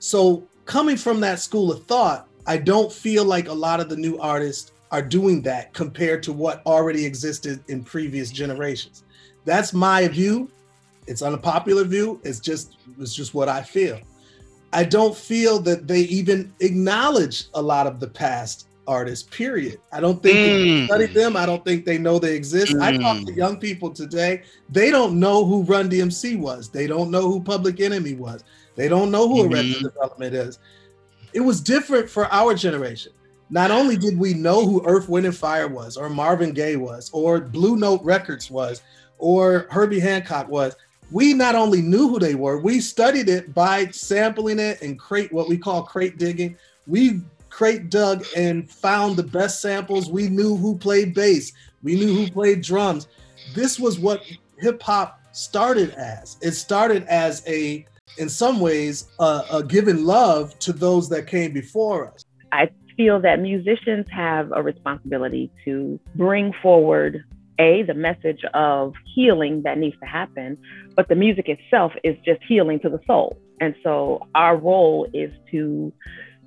So, 0.00 0.46
coming 0.66 0.96
from 0.96 1.20
that 1.20 1.40
school 1.40 1.72
of 1.72 1.84
thought, 1.86 2.28
I 2.46 2.58
don't 2.58 2.92
feel 2.92 3.24
like 3.24 3.48
a 3.48 3.52
lot 3.52 3.80
of 3.80 3.88
the 3.88 3.96
new 3.96 4.18
artists 4.18 4.72
are 4.92 5.02
doing 5.02 5.40
that 5.42 5.72
compared 5.72 6.22
to 6.22 6.32
what 6.32 6.64
already 6.66 7.04
existed 7.04 7.64
in 7.68 7.82
previous 7.82 8.30
generations. 8.30 9.04
That's 9.44 9.72
my 9.72 10.06
view. 10.06 10.50
It's 11.06 11.22
unpopular 11.22 11.84
view. 11.84 12.20
It's 12.22 12.38
just 12.38 12.76
it's 13.00 13.14
just 13.14 13.34
what 13.34 13.48
I 13.48 13.62
feel. 13.62 13.98
I 14.72 14.84
don't 14.84 15.16
feel 15.16 15.58
that 15.60 15.88
they 15.88 16.00
even 16.02 16.52
acknowledge 16.60 17.46
a 17.54 17.60
lot 17.60 17.86
of 17.86 18.00
the 18.00 18.06
past 18.06 18.68
artists, 18.86 19.28
period. 19.34 19.78
I 19.92 20.00
don't 20.00 20.22
think 20.22 20.36
mm. 20.36 20.80
they 20.80 20.86
study 20.86 21.06
them. 21.06 21.36
I 21.36 21.46
don't 21.46 21.64
think 21.64 21.84
they 21.84 21.98
know 21.98 22.18
they 22.18 22.34
exist. 22.34 22.72
Mm. 22.72 22.82
I 22.82 22.96
talk 22.96 23.26
to 23.26 23.32
mm. 23.32 23.36
young 23.36 23.58
people 23.58 23.90
today. 23.90 24.42
They 24.68 24.90
don't 24.90 25.18
know 25.18 25.44
who 25.44 25.62
Run 25.64 25.90
DMC 25.90 26.38
was. 26.38 26.68
They 26.68 26.86
don't 26.86 27.10
know 27.10 27.30
who 27.30 27.42
Public 27.42 27.80
Enemy 27.80 28.14
was. 28.14 28.44
They 28.74 28.88
don't 28.88 29.10
know 29.10 29.28
who 29.28 29.44
mm-hmm. 29.44 29.54
Arrested 29.54 29.82
Development 29.82 30.34
is. 30.34 30.58
It 31.32 31.40
was 31.40 31.60
different 31.60 32.08
for 32.08 32.26
our 32.32 32.54
generation. 32.54 33.12
Not 33.52 33.70
only 33.70 33.98
did 33.98 34.18
we 34.18 34.32
know 34.32 34.66
who 34.66 34.82
Earth, 34.86 35.10
Wind, 35.10 35.26
and 35.26 35.36
Fire 35.36 35.68
was, 35.68 35.98
or 35.98 36.08
Marvin 36.08 36.52
Gaye 36.52 36.76
was, 36.76 37.10
or 37.12 37.38
Blue 37.38 37.76
Note 37.76 38.02
Records 38.02 38.50
was, 38.50 38.80
or 39.18 39.66
Herbie 39.70 40.00
Hancock 40.00 40.48
was, 40.48 40.74
we 41.10 41.34
not 41.34 41.54
only 41.54 41.82
knew 41.82 42.08
who 42.08 42.18
they 42.18 42.34
were, 42.34 42.58
we 42.58 42.80
studied 42.80 43.28
it 43.28 43.52
by 43.52 43.88
sampling 43.88 44.58
it 44.58 44.80
and 44.80 44.98
crate 44.98 45.30
what 45.34 45.50
we 45.50 45.58
call 45.58 45.82
crate 45.82 46.16
digging. 46.16 46.56
We 46.86 47.20
crate 47.50 47.90
dug 47.90 48.24
and 48.34 48.70
found 48.70 49.18
the 49.18 49.22
best 49.22 49.60
samples. 49.60 50.10
We 50.10 50.30
knew 50.30 50.56
who 50.56 50.74
played 50.78 51.12
bass. 51.12 51.52
We 51.82 51.96
knew 51.96 52.14
who 52.14 52.30
played 52.30 52.62
drums. 52.62 53.06
This 53.54 53.78
was 53.78 53.98
what 53.98 54.22
hip 54.60 54.82
hop 54.82 55.20
started 55.32 55.90
as. 55.90 56.38
It 56.40 56.52
started 56.52 57.04
as 57.04 57.42
a, 57.46 57.84
in 58.16 58.30
some 58.30 58.60
ways, 58.60 59.10
a, 59.18 59.62
giving 59.68 60.06
love 60.06 60.58
to 60.60 60.72
those 60.72 61.10
that 61.10 61.26
came 61.26 61.52
before 61.52 62.10
us. 62.14 62.24
I 62.52 62.70
feel 62.96 63.20
that 63.20 63.40
musicians 63.40 64.06
have 64.10 64.50
a 64.54 64.62
responsibility 64.62 65.50
to 65.64 65.98
bring 66.14 66.52
forward 66.62 67.24
a 67.58 67.82
the 67.82 67.94
message 67.94 68.42
of 68.54 68.94
healing 69.14 69.62
that 69.62 69.76
needs 69.76 69.96
to 70.00 70.06
happen 70.06 70.56
but 70.96 71.08
the 71.08 71.14
music 71.14 71.48
itself 71.48 71.92
is 72.02 72.16
just 72.24 72.40
healing 72.48 72.80
to 72.80 72.88
the 72.88 72.98
soul 73.06 73.36
and 73.60 73.74
so 73.82 74.26
our 74.34 74.56
role 74.56 75.06
is 75.12 75.30
to 75.50 75.92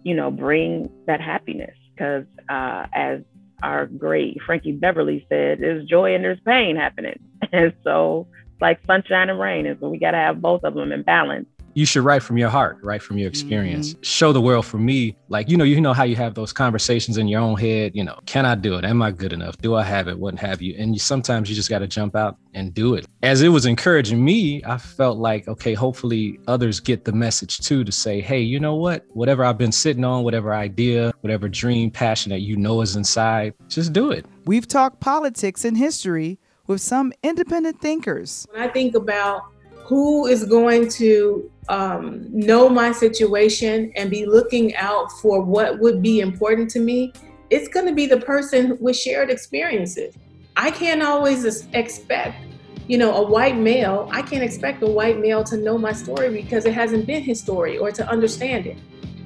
you 0.06 0.14
know, 0.14 0.32
bring 0.32 0.90
that 1.08 1.20
happiness. 1.20 1.76
Because 1.94 2.26
uh, 2.48 2.86
as 2.94 3.22
our 3.62 3.88
great 3.88 4.38
Frankie 4.46 4.72
Beverly 4.72 5.26
said, 5.28 5.60
there's 5.60 5.86
joy 5.86 6.16
and 6.16 6.24
there's 6.24 6.40
pain 6.46 6.78
happening. 6.78 7.20
And 7.52 7.74
so 7.84 8.28
it's 8.52 8.62
like 8.62 8.80
sunshine 8.88 9.30
and 9.30 9.40
rain. 9.40 9.66
And 9.66 9.80
so 9.80 9.90
we 9.90 10.00
got 10.00 10.12
to 10.12 10.18
have 10.18 10.42
both 10.42 10.64
of 10.64 10.74
them 10.74 10.92
in 10.92 11.04
balance 11.04 11.48
you 11.76 11.86
should 11.86 12.04
write 12.04 12.24
from 12.24 12.38
your 12.38 12.50
heart, 12.50 12.78
write 12.82 13.04
from 13.04 13.18
your 13.18 13.28
experience. 13.28 13.94
Mm-hmm. 13.94 14.02
Show 14.02 14.34
the 14.34 14.42
world 14.42 14.66
for 14.66 14.78
me, 14.78 15.16
like 15.28 15.50
you 15.50 15.58
know, 15.58 15.66
you 15.66 15.80
know 15.80 15.94
how 15.94 16.04
you 16.04 16.16
have 16.16 16.34
those 16.34 16.52
conversations 16.52 17.18
in 17.18 17.28
your 17.28 17.42
own 17.42 17.60
head. 17.60 17.92
You 17.94 18.04
know, 18.04 18.18
can 18.26 18.46
I 18.46 18.56
do 18.56 18.76
it? 18.76 18.86
Am 18.86 19.02
I 19.02 19.12
good 19.12 19.34
enough? 19.34 19.58
Do 19.58 19.76
I 19.76 19.84
have 19.84 20.08
it? 20.08 20.18
What 20.18 20.40
have 20.40 20.62
you? 20.62 20.74
And 20.80 20.96
you, 20.96 21.00
sometimes 21.00 21.50
you 21.50 21.56
just 21.56 21.70
got 21.70 21.80
to 21.80 21.88
jump 21.88 22.16
out 22.16 22.38
and 22.54 22.74
do 22.74 22.96
it. 22.96 23.06
As 23.22 23.42
it 23.42 23.50
was 23.50 23.66
encouraging 23.66 24.24
me, 24.24 24.64
I 24.64 24.78
felt 24.78 25.18
like 25.18 25.48
okay, 25.50 25.74
hopefully 25.74 26.40
others 26.48 26.80
get 26.80 27.04
the 27.04 27.12
message 27.12 27.60
too 27.60 27.84
to 27.84 27.92
say, 27.92 28.22
hey, 28.22 28.40
you 28.40 28.60
know 28.60 28.76
what? 28.76 29.06
Whatever 29.10 29.44
I've 29.44 29.58
been 29.58 29.74
sitting 29.74 30.06
on, 30.06 30.24
whatever 30.24 30.54
idea, 30.54 31.12
whatever 31.22 31.50
dream, 31.50 31.92
passion 31.92 32.30
that 32.30 32.40
you 32.40 32.56
know 32.56 32.82
is 32.82 32.96
inside, 32.96 33.54
just 33.68 33.92
do 33.92 34.12
it. 34.12 34.26
We've 34.46 34.68
talked 34.68 35.02
politics 35.02 35.66
and 35.66 35.78
history 35.78 36.40
with 36.68 36.82
some 36.82 37.12
independent 37.22 37.82
thinkers. 37.82 38.48
When 38.52 38.62
I 38.62 38.70
think 38.70 38.96
about 38.96 39.44
who 39.86 40.26
is 40.26 40.46
going 40.46 40.90
to 40.90 41.50
um, 41.70 42.26
know 42.32 42.68
my 42.68 42.92
situation 42.92 43.92
and 43.96 44.10
be 44.10 44.26
looking 44.26 44.76
out 44.76 45.12
for 45.22 45.44
what 45.44 45.80
would 45.80 46.02
be 46.02 46.22
important 46.22 46.72
to 46.72 46.80
me, 46.80 47.14
it's 47.52 47.68
going 47.68 47.86
to 47.86 47.94
be 47.94 48.08
the 48.08 48.18
person 48.18 48.78
with 48.82 48.96
shared 48.96 49.30
experiences. 49.30 50.16
I 50.58 50.72
can't 50.72 51.04
always 51.04 51.68
expect, 51.74 52.38
you 52.88 52.98
know, 52.98 53.14
a 53.14 53.30
white 53.30 53.58
male, 53.58 54.10
I 54.12 54.24
can't 54.24 54.44
expect 54.44 54.82
a 54.82 54.88
white 54.88 55.20
male 55.20 55.44
to 55.44 55.58
know 55.58 55.78
my 55.78 55.94
story 55.94 56.32
because 56.32 56.66
it 56.66 56.74
hasn't 56.74 57.06
been 57.06 57.22
his 57.22 57.40
story 57.40 57.78
or 57.78 57.92
to 57.92 58.08
understand 58.10 58.66
it. 58.66 58.78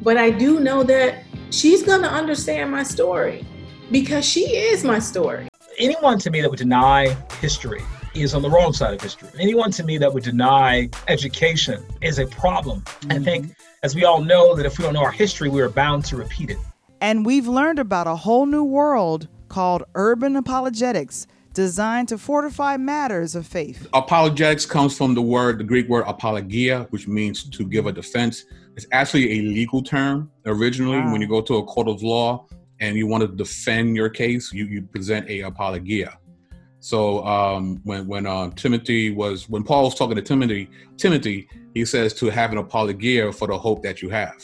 But 0.01 0.17
I 0.17 0.29
do 0.29 0.59
know 0.59 0.83
that 0.83 1.23
she's 1.51 1.83
going 1.83 2.01
to 2.01 2.09
understand 2.09 2.69
my 2.69 2.83
story 2.83 3.45
because 3.91 4.25
she 4.25 4.41
is 4.41 4.83
my 4.83 4.99
story. 4.99 5.47
Anyone 5.77 6.19
to 6.19 6.29
me 6.29 6.41
that 6.41 6.49
would 6.49 6.59
deny 6.59 7.15
history 7.39 7.81
is 8.13 8.33
on 8.33 8.41
the 8.41 8.49
wrong 8.49 8.73
side 8.73 8.93
of 8.93 9.01
history. 9.01 9.29
Anyone 9.39 9.71
to 9.71 9.83
me 9.83 9.97
that 9.97 10.13
would 10.13 10.23
deny 10.23 10.89
education 11.07 11.83
is 12.01 12.19
a 12.19 12.27
problem. 12.27 12.81
Mm-hmm. 12.81 13.11
I 13.11 13.19
think, 13.19 13.55
as 13.83 13.95
we 13.95 14.05
all 14.05 14.21
know, 14.21 14.55
that 14.55 14.65
if 14.65 14.77
we 14.77 14.83
don't 14.83 14.93
know 14.93 15.03
our 15.03 15.11
history, 15.11 15.49
we 15.49 15.61
are 15.61 15.69
bound 15.69 16.05
to 16.05 16.15
repeat 16.15 16.49
it. 16.49 16.57
And 17.01 17.25
we've 17.25 17.47
learned 17.47 17.79
about 17.79 18.07
a 18.07 18.15
whole 18.15 18.45
new 18.45 18.63
world 18.63 19.27
called 19.47 19.83
urban 19.95 20.35
apologetics 20.35 21.27
designed 21.53 22.07
to 22.09 22.17
fortify 22.17 22.77
matters 22.77 23.35
of 23.35 23.45
faith. 23.45 23.87
Apologetics 23.93 24.65
comes 24.65 24.95
from 24.97 25.13
the 25.13 25.21
word, 25.21 25.57
the 25.57 25.63
Greek 25.63 25.89
word 25.89 26.03
apologia, 26.07 26.87
which 26.91 27.07
means 27.07 27.43
to 27.49 27.65
give 27.65 27.85
a 27.87 27.91
defense. 27.91 28.45
It's 28.75 28.85
actually 28.91 29.39
a 29.39 29.41
legal 29.41 29.81
term 29.81 30.31
originally. 30.45 30.99
Wow. 30.99 31.11
When 31.11 31.21
you 31.21 31.27
go 31.27 31.41
to 31.41 31.57
a 31.57 31.63
court 31.63 31.87
of 31.87 32.03
law 32.03 32.45
and 32.79 32.95
you 32.95 33.07
want 33.07 33.21
to 33.21 33.27
defend 33.27 33.95
your 33.95 34.09
case, 34.09 34.53
you, 34.53 34.65
you 34.65 34.83
present 34.83 35.29
a 35.29 35.41
apologia. 35.41 36.17
So 36.79 37.25
um, 37.25 37.81
when 37.83 38.07
when 38.07 38.25
uh, 38.25 38.49
Timothy 38.51 39.11
was 39.11 39.49
when 39.49 39.63
Paul 39.63 39.85
was 39.85 39.95
talking 39.95 40.15
to 40.15 40.21
Timothy, 40.21 40.69
Timothy, 40.97 41.47
he 41.73 41.83
says 41.85 42.13
to 42.15 42.27
have 42.27 42.51
an 42.51 42.57
apologia 42.57 43.31
for 43.31 43.47
the 43.47 43.57
hope 43.57 43.83
that 43.83 44.01
you 44.01 44.09
have. 44.09 44.35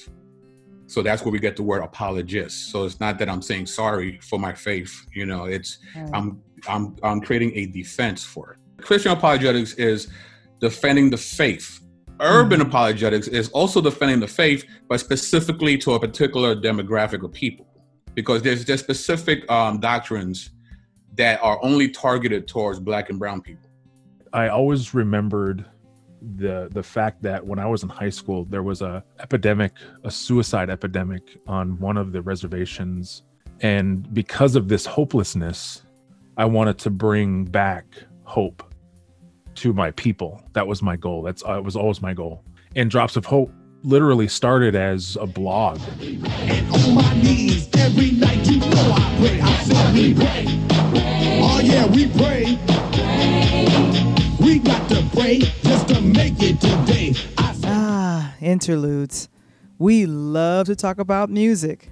So 0.87 1.01
that's 1.01 1.23
where 1.23 1.31
we 1.31 1.39
get 1.39 1.55
the 1.55 1.63
word 1.63 1.81
apologist. 1.81 2.71
So 2.71 2.83
it's 2.83 2.99
not 2.99 3.17
that 3.19 3.29
I'm 3.29 3.41
saying 3.41 3.67
sorry 3.67 4.19
for 4.21 4.37
my 4.37 4.53
faith. 4.53 5.07
You 5.13 5.25
know, 5.25 5.45
it's. 5.45 5.79
I'm 6.13 6.41
I'm 6.67 6.95
I'm 7.03 7.21
creating 7.21 7.53
a 7.55 7.67
defense 7.67 8.23
for 8.23 8.53
it. 8.53 8.83
Christian 8.83 9.13
apologetics 9.13 9.73
is 9.75 10.09
defending 10.59 11.09
the 11.09 11.17
faith. 11.17 11.81
Urban 12.19 12.59
mm. 12.59 12.67
apologetics 12.67 13.27
is 13.27 13.49
also 13.49 13.81
defending 13.81 14.19
the 14.19 14.27
faith, 14.27 14.65
but 14.87 14.99
specifically 14.99 15.77
to 15.79 15.93
a 15.93 15.99
particular 15.99 16.55
demographic 16.55 17.23
of 17.23 17.31
people, 17.31 17.67
because 18.13 18.41
there's 18.41 18.65
there's 18.65 18.81
specific 18.81 19.49
um, 19.49 19.79
doctrines 19.79 20.51
that 21.15 21.41
are 21.43 21.59
only 21.63 21.89
targeted 21.89 22.47
towards 22.47 22.79
black 22.79 23.09
and 23.09 23.19
brown 23.19 23.41
people. 23.41 23.69
I 24.33 24.49
always 24.49 24.93
remembered 24.93 25.65
the 26.37 26.69
the 26.71 26.83
fact 26.83 27.21
that 27.23 27.45
when 27.45 27.59
I 27.59 27.67
was 27.67 27.83
in 27.83 27.89
high 27.89 28.09
school, 28.09 28.45
there 28.45 28.63
was 28.63 28.81
a 28.81 29.03
epidemic, 29.19 29.73
a 30.03 30.11
suicide 30.11 30.69
epidemic 30.69 31.37
on 31.47 31.79
one 31.79 31.97
of 31.97 32.11
the 32.11 32.21
reservations 32.21 33.23
And 33.61 34.13
because 34.13 34.55
of 34.55 34.67
this 34.67 34.85
hopelessness, 34.85 35.83
I 36.37 36.45
wanted 36.45 36.77
to 36.79 36.89
bring 36.89 37.45
back 37.45 37.85
hope 38.23 38.63
to 39.55 39.73
my 39.73 39.91
people. 39.91 40.43
That 40.53 40.67
was 40.67 40.81
my 40.81 40.95
goal. 40.97 41.21
That's 41.23 41.43
uh, 41.43 41.61
was 41.63 41.75
always 41.75 42.01
my 42.01 42.13
goal. 42.13 42.43
And 42.75 42.91
Drops 42.91 43.15
of 43.15 43.25
Hope 43.25 43.51
literally 43.83 44.27
started 44.27 44.75
as 44.75 45.17
a 45.21 45.25
blog. 45.25 45.79
on 45.79 46.95
my 46.95 47.13
knees 47.21 47.69
every 47.77 48.11
night. 48.11 48.45
You 48.45 48.59
know 48.59 48.67
I 48.67 49.17
pray. 49.19 49.39
I 49.41 50.13
pray. 50.93 51.04
Oh 51.57 51.61
yeah, 51.61 51.85
we 51.85 52.07
pray. 52.07 52.59
We 54.45 54.59
got 54.59 54.89
to 54.89 55.09
pray 55.15 55.39
just 55.63 55.87
to 55.87 56.01
make 56.01 56.33
it 56.39 56.59
today. 56.59 57.13
Ah, 57.37 58.35
interludes. 58.41 59.29
We 59.77 60.05
love 60.05 60.65
to 60.65 60.75
talk 60.75 60.99
about 60.99 61.29
music. 61.29 61.89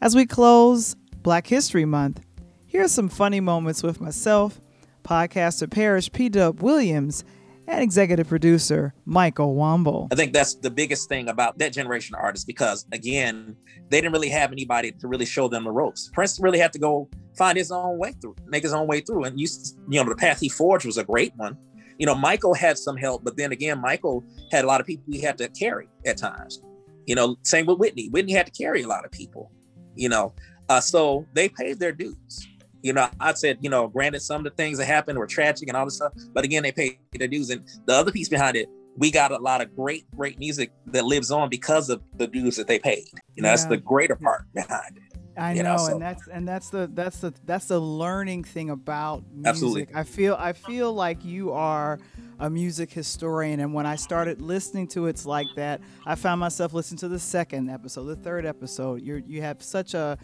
As 0.00 0.16
we 0.16 0.24
close 0.24 0.94
Black 1.22 1.46
History 1.46 1.84
Month, 1.84 2.22
here 2.64 2.82
are 2.82 2.88
some 2.88 3.10
funny 3.10 3.40
moments 3.40 3.82
with 3.82 4.00
myself, 4.00 4.58
podcaster 5.04 5.70
Parrish 5.70 6.10
P. 6.10 6.30
Dub 6.30 6.62
Williams, 6.62 7.22
and 7.70 7.82
executive 7.82 8.28
producer 8.28 8.94
Michael 9.04 9.54
Wamble. 9.54 10.08
I 10.12 10.14
think 10.14 10.32
that's 10.32 10.54
the 10.54 10.70
biggest 10.70 11.08
thing 11.08 11.28
about 11.28 11.58
that 11.58 11.72
generation 11.72 12.14
of 12.14 12.22
artists 12.22 12.44
because 12.44 12.86
again, 12.92 13.56
they 13.88 14.00
didn't 14.00 14.12
really 14.12 14.28
have 14.28 14.52
anybody 14.52 14.92
to 14.92 15.08
really 15.08 15.26
show 15.26 15.48
them 15.48 15.64
the 15.64 15.70
ropes. 15.70 16.10
Prince 16.12 16.38
really 16.40 16.58
had 16.58 16.72
to 16.72 16.78
go 16.78 17.08
find 17.36 17.56
his 17.56 17.70
own 17.70 17.98
way 17.98 18.12
through, 18.20 18.36
make 18.46 18.62
his 18.62 18.72
own 18.72 18.86
way 18.86 19.00
through. 19.00 19.24
And 19.24 19.40
you, 19.40 19.46
you 19.88 20.02
know, 20.02 20.08
the 20.08 20.16
path 20.16 20.40
he 20.40 20.48
forged 20.48 20.86
was 20.86 20.98
a 20.98 21.04
great 21.04 21.32
one. 21.36 21.56
You 21.98 22.06
know, 22.06 22.14
Michael 22.14 22.54
had 22.54 22.78
some 22.78 22.96
help, 22.96 23.24
but 23.24 23.36
then 23.36 23.52
again, 23.52 23.80
Michael 23.80 24.24
had 24.50 24.64
a 24.64 24.66
lot 24.66 24.80
of 24.80 24.86
people 24.86 25.04
he 25.12 25.20
had 25.20 25.38
to 25.38 25.48
carry 25.50 25.88
at 26.06 26.16
times. 26.16 26.60
You 27.06 27.14
know, 27.14 27.36
same 27.42 27.66
with 27.66 27.78
Whitney. 27.78 28.08
Whitney 28.08 28.32
had 28.32 28.46
to 28.46 28.52
carry 28.52 28.82
a 28.82 28.88
lot 28.88 29.04
of 29.04 29.10
people. 29.10 29.50
You 29.96 30.08
know, 30.08 30.32
uh, 30.68 30.80
so 30.80 31.26
they 31.34 31.48
paid 31.48 31.78
their 31.78 31.92
dues. 31.92 32.46
You 32.82 32.92
know, 32.92 33.08
I 33.20 33.34
said, 33.34 33.58
you 33.60 33.70
know, 33.70 33.88
granted, 33.88 34.20
some 34.22 34.38
of 34.38 34.44
the 34.44 34.56
things 34.56 34.78
that 34.78 34.86
happened 34.86 35.18
were 35.18 35.26
tragic 35.26 35.68
and 35.68 35.76
all 35.76 35.84
this 35.84 35.96
stuff, 35.96 36.12
but 36.32 36.44
again, 36.44 36.62
they 36.62 36.72
paid 36.72 36.98
their 37.12 37.28
dues. 37.28 37.50
And 37.50 37.64
the 37.86 37.94
other 37.94 38.10
piece 38.12 38.28
behind 38.28 38.56
it, 38.56 38.68
we 38.96 39.10
got 39.10 39.32
a 39.32 39.38
lot 39.38 39.60
of 39.60 39.74
great, 39.76 40.04
great 40.16 40.38
music 40.38 40.72
that 40.86 41.04
lives 41.04 41.30
on 41.30 41.48
because 41.48 41.90
of 41.90 42.02
the 42.16 42.26
dues 42.26 42.56
that 42.56 42.66
they 42.66 42.78
paid. 42.78 43.04
You 43.34 43.42
know, 43.42 43.48
that's 43.50 43.64
the 43.66 43.76
greater 43.76 44.16
part 44.16 44.44
behind 44.54 44.96
it. 44.96 45.02
I 45.36 45.54
you 45.54 45.62
know, 45.62 45.76
know, 45.76 45.86
so- 45.86 45.92
and 45.92 46.02
that's 46.02 46.28
and 46.28 46.48
that's 46.48 46.70
the 46.70 46.90
that's 46.92 47.20
the 47.20 47.32
that's 47.46 47.66
the 47.66 47.78
learning 47.80 48.44
thing 48.44 48.68
about 48.68 49.22
music. 49.32 49.46
Absolutely. 49.46 49.94
I 49.94 50.02
feel 50.04 50.36
I 50.38 50.52
feel 50.52 50.92
like 50.92 51.24
you 51.24 51.52
are 51.52 51.98
a 52.40 52.50
music 52.50 52.92
historian, 52.92 53.60
and 53.60 53.72
when 53.72 53.86
I 53.86 53.96
started 53.96 54.42
listening 54.42 54.88
to 54.88 55.06
it's 55.06 55.24
like 55.24 55.46
that, 55.56 55.80
I 56.04 56.14
found 56.14 56.40
myself 56.40 56.74
listening 56.74 56.98
to 56.98 57.08
the 57.08 57.18
second 57.18 57.70
episode, 57.70 58.04
the 58.04 58.16
third 58.16 58.44
episode. 58.44 59.02
You 59.02 59.22
you 59.26 59.40
have 59.40 59.62
such 59.62 59.94
a 59.94 60.18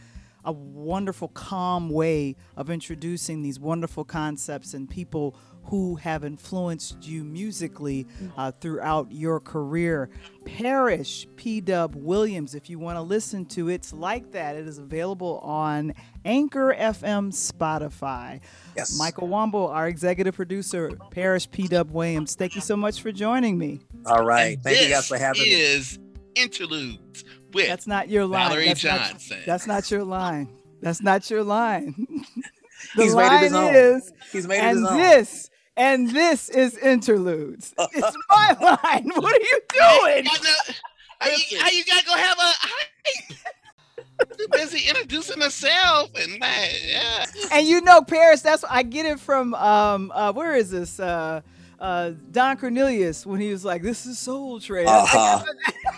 a 0.46 0.52
wonderful, 0.52 1.28
calm 1.28 1.90
way 1.90 2.36
of 2.56 2.70
introducing 2.70 3.42
these 3.42 3.60
wonderful 3.60 4.04
concepts 4.04 4.72
and 4.72 4.88
people 4.88 5.36
who 5.64 5.96
have 5.96 6.24
influenced 6.24 7.04
you 7.06 7.24
musically 7.24 8.06
uh, 8.36 8.52
throughout 8.52 9.10
your 9.10 9.40
career. 9.40 10.08
Parish 10.44 11.26
P. 11.34 11.60
Dub 11.60 11.96
Williams, 11.96 12.54
if 12.54 12.70
you 12.70 12.78
want 12.78 12.96
to 12.96 13.02
listen 13.02 13.44
to 13.46 13.68
It's 13.68 13.92
Like 13.92 14.30
That, 14.30 14.54
it 14.54 14.68
is 14.68 14.78
available 14.78 15.40
on 15.40 15.92
Anchor 16.24 16.72
FM 16.78 17.32
Spotify. 17.32 18.40
Yes. 18.76 18.96
Michael 18.96 19.28
Wamble, 19.28 19.68
our 19.68 19.88
executive 19.88 20.36
producer, 20.36 20.92
Parish 21.10 21.50
P. 21.50 21.66
Dub 21.66 21.90
Williams, 21.90 22.36
thank 22.36 22.54
you 22.54 22.60
so 22.60 22.76
much 22.76 23.02
for 23.02 23.10
joining 23.10 23.58
me. 23.58 23.80
All 24.06 24.24
right. 24.24 24.58
Thank 24.62 24.82
you 24.82 24.88
guys 24.88 25.08
for 25.08 25.18
having 25.18 25.42
me. 25.42 25.50
is 25.50 25.98
interludes 26.36 27.24
with 27.52 27.68
That's 27.68 27.86
not 27.86 28.08
your 28.08 28.26
line. 28.26 28.50
Valarie 28.50 28.66
that's 28.66 28.80
Johnson. 28.80 29.38
Not, 29.38 29.46
that's 29.46 29.66
not 29.66 29.90
your 29.90 30.04
line. 30.04 30.48
That's 30.80 31.02
not 31.02 31.28
your 31.30 31.42
line. 31.42 31.94
the 32.96 33.02
He's 33.02 33.14
made 33.14 33.26
it 33.26 33.28
line 33.28 33.42
his 33.42 33.52
own. 33.52 33.74
is, 33.74 34.12
He's 34.32 34.46
made 34.46 34.58
it 34.58 34.64
and 34.64 34.78
his 34.78 34.88
own. 34.88 34.96
this, 34.98 35.50
and 35.76 36.10
this 36.10 36.48
is 36.48 36.76
interludes. 36.78 37.74
it's 37.78 38.16
my 38.28 38.56
line. 38.60 39.10
What 39.14 39.32
are 39.32 39.40
you 39.40 39.60
doing? 39.70 40.26
How 41.18 41.30
you, 41.30 41.58
how 41.58 41.70
you 41.70 41.84
gotta 41.84 42.06
go 42.06 42.14
have 42.14 42.38
a 42.38 42.42
hype? 42.42 43.38
Too 44.38 44.46
busy 44.50 44.88
introducing 44.88 45.40
herself 45.40 46.10
and 46.14 46.38
man, 46.38 46.70
yeah. 46.86 47.24
and 47.52 47.66
you 47.66 47.82
know 47.82 48.02
Paris. 48.02 48.40
That's 48.40 48.62
what 48.62 48.72
I 48.72 48.82
get 48.82 49.04
it 49.06 49.20
from 49.20 49.54
um 49.54 50.10
uh 50.14 50.32
where 50.32 50.54
is 50.54 50.70
this 50.70 50.98
uh 50.98 51.42
uh 51.78 52.12
Don 52.30 52.56
Cornelius 52.56 53.26
when 53.26 53.40
he 53.40 53.50
was 53.50 53.64
like 53.64 53.82
this 53.82 54.06
is 54.06 54.18
Soul 54.18 54.58
Train. 54.60 54.86
Uh-huh. 54.88 55.44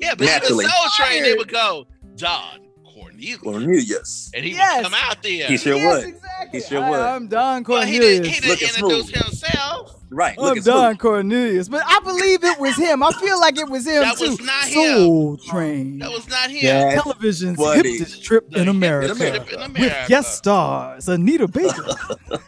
Yeah, 0.00 0.14
but 0.16 0.24
Naturally. 0.26 0.64
in 0.64 0.70
the 0.70 0.76
Soul 0.76 1.06
Train, 1.06 1.22
they 1.22 1.34
would 1.34 1.48
go 1.48 1.86
Don 2.16 2.60
Cornelius, 2.94 3.38
Cornelius. 3.38 4.30
and 4.34 4.44
he 4.44 4.52
Yes. 4.52 4.76
would 4.76 4.92
come 4.92 4.94
out 5.08 5.22
there. 5.22 5.46
He 5.48 5.56
sure 5.56 5.76
Yes, 5.76 6.04
would. 6.04 6.14
exactly. 6.14 6.60
He 6.60 6.66
sure 6.66 6.82
Hi, 6.82 6.90
would. 6.90 7.00
I'm 7.00 7.28
Don 7.28 7.64
Well, 7.66 7.82
he 7.82 7.98
Cornelius. 7.98 8.20
didn't, 8.22 8.26
he 8.26 8.40
didn't 8.40 8.62
introduce 8.62 9.06
smooth. 9.08 9.24
himself. 9.24 9.90
Right. 10.10 10.36
I'm 10.40 10.60
Don 10.60 10.92
smooth. 10.92 10.98
Cornelius, 11.00 11.68
but 11.68 11.82
I 11.84 11.98
believe 12.04 12.44
it 12.44 12.60
was 12.60 12.76
him. 12.76 13.02
I 13.02 13.10
feel 13.14 13.40
like 13.40 13.58
it 13.58 13.68
was 13.68 13.84
him 13.84 14.02
That 14.02 14.16
too. 14.16 14.30
was 14.30 14.40
not 14.40 14.64
him. 14.68 14.96
Soul 14.96 15.36
Train. 15.38 15.98
That 15.98 16.12
was 16.12 16.28
not 16.28 16.50
him. 16.50 16.58
Yeah. 16.62 17.00
Television's 17.02 17.56
Buddy. 17.58 17.98
hippest 17.98 18.22
trip 18.22 18.54
in 18.54 18.68
America. 18.68 19.14
Trip 19.16 19.50
in 19.52 19.72
With 19.72 19.92
guest 20.08 20.36
stars 20.36 21.08
Anita 21.08 21.48
Baker 21.48 21.84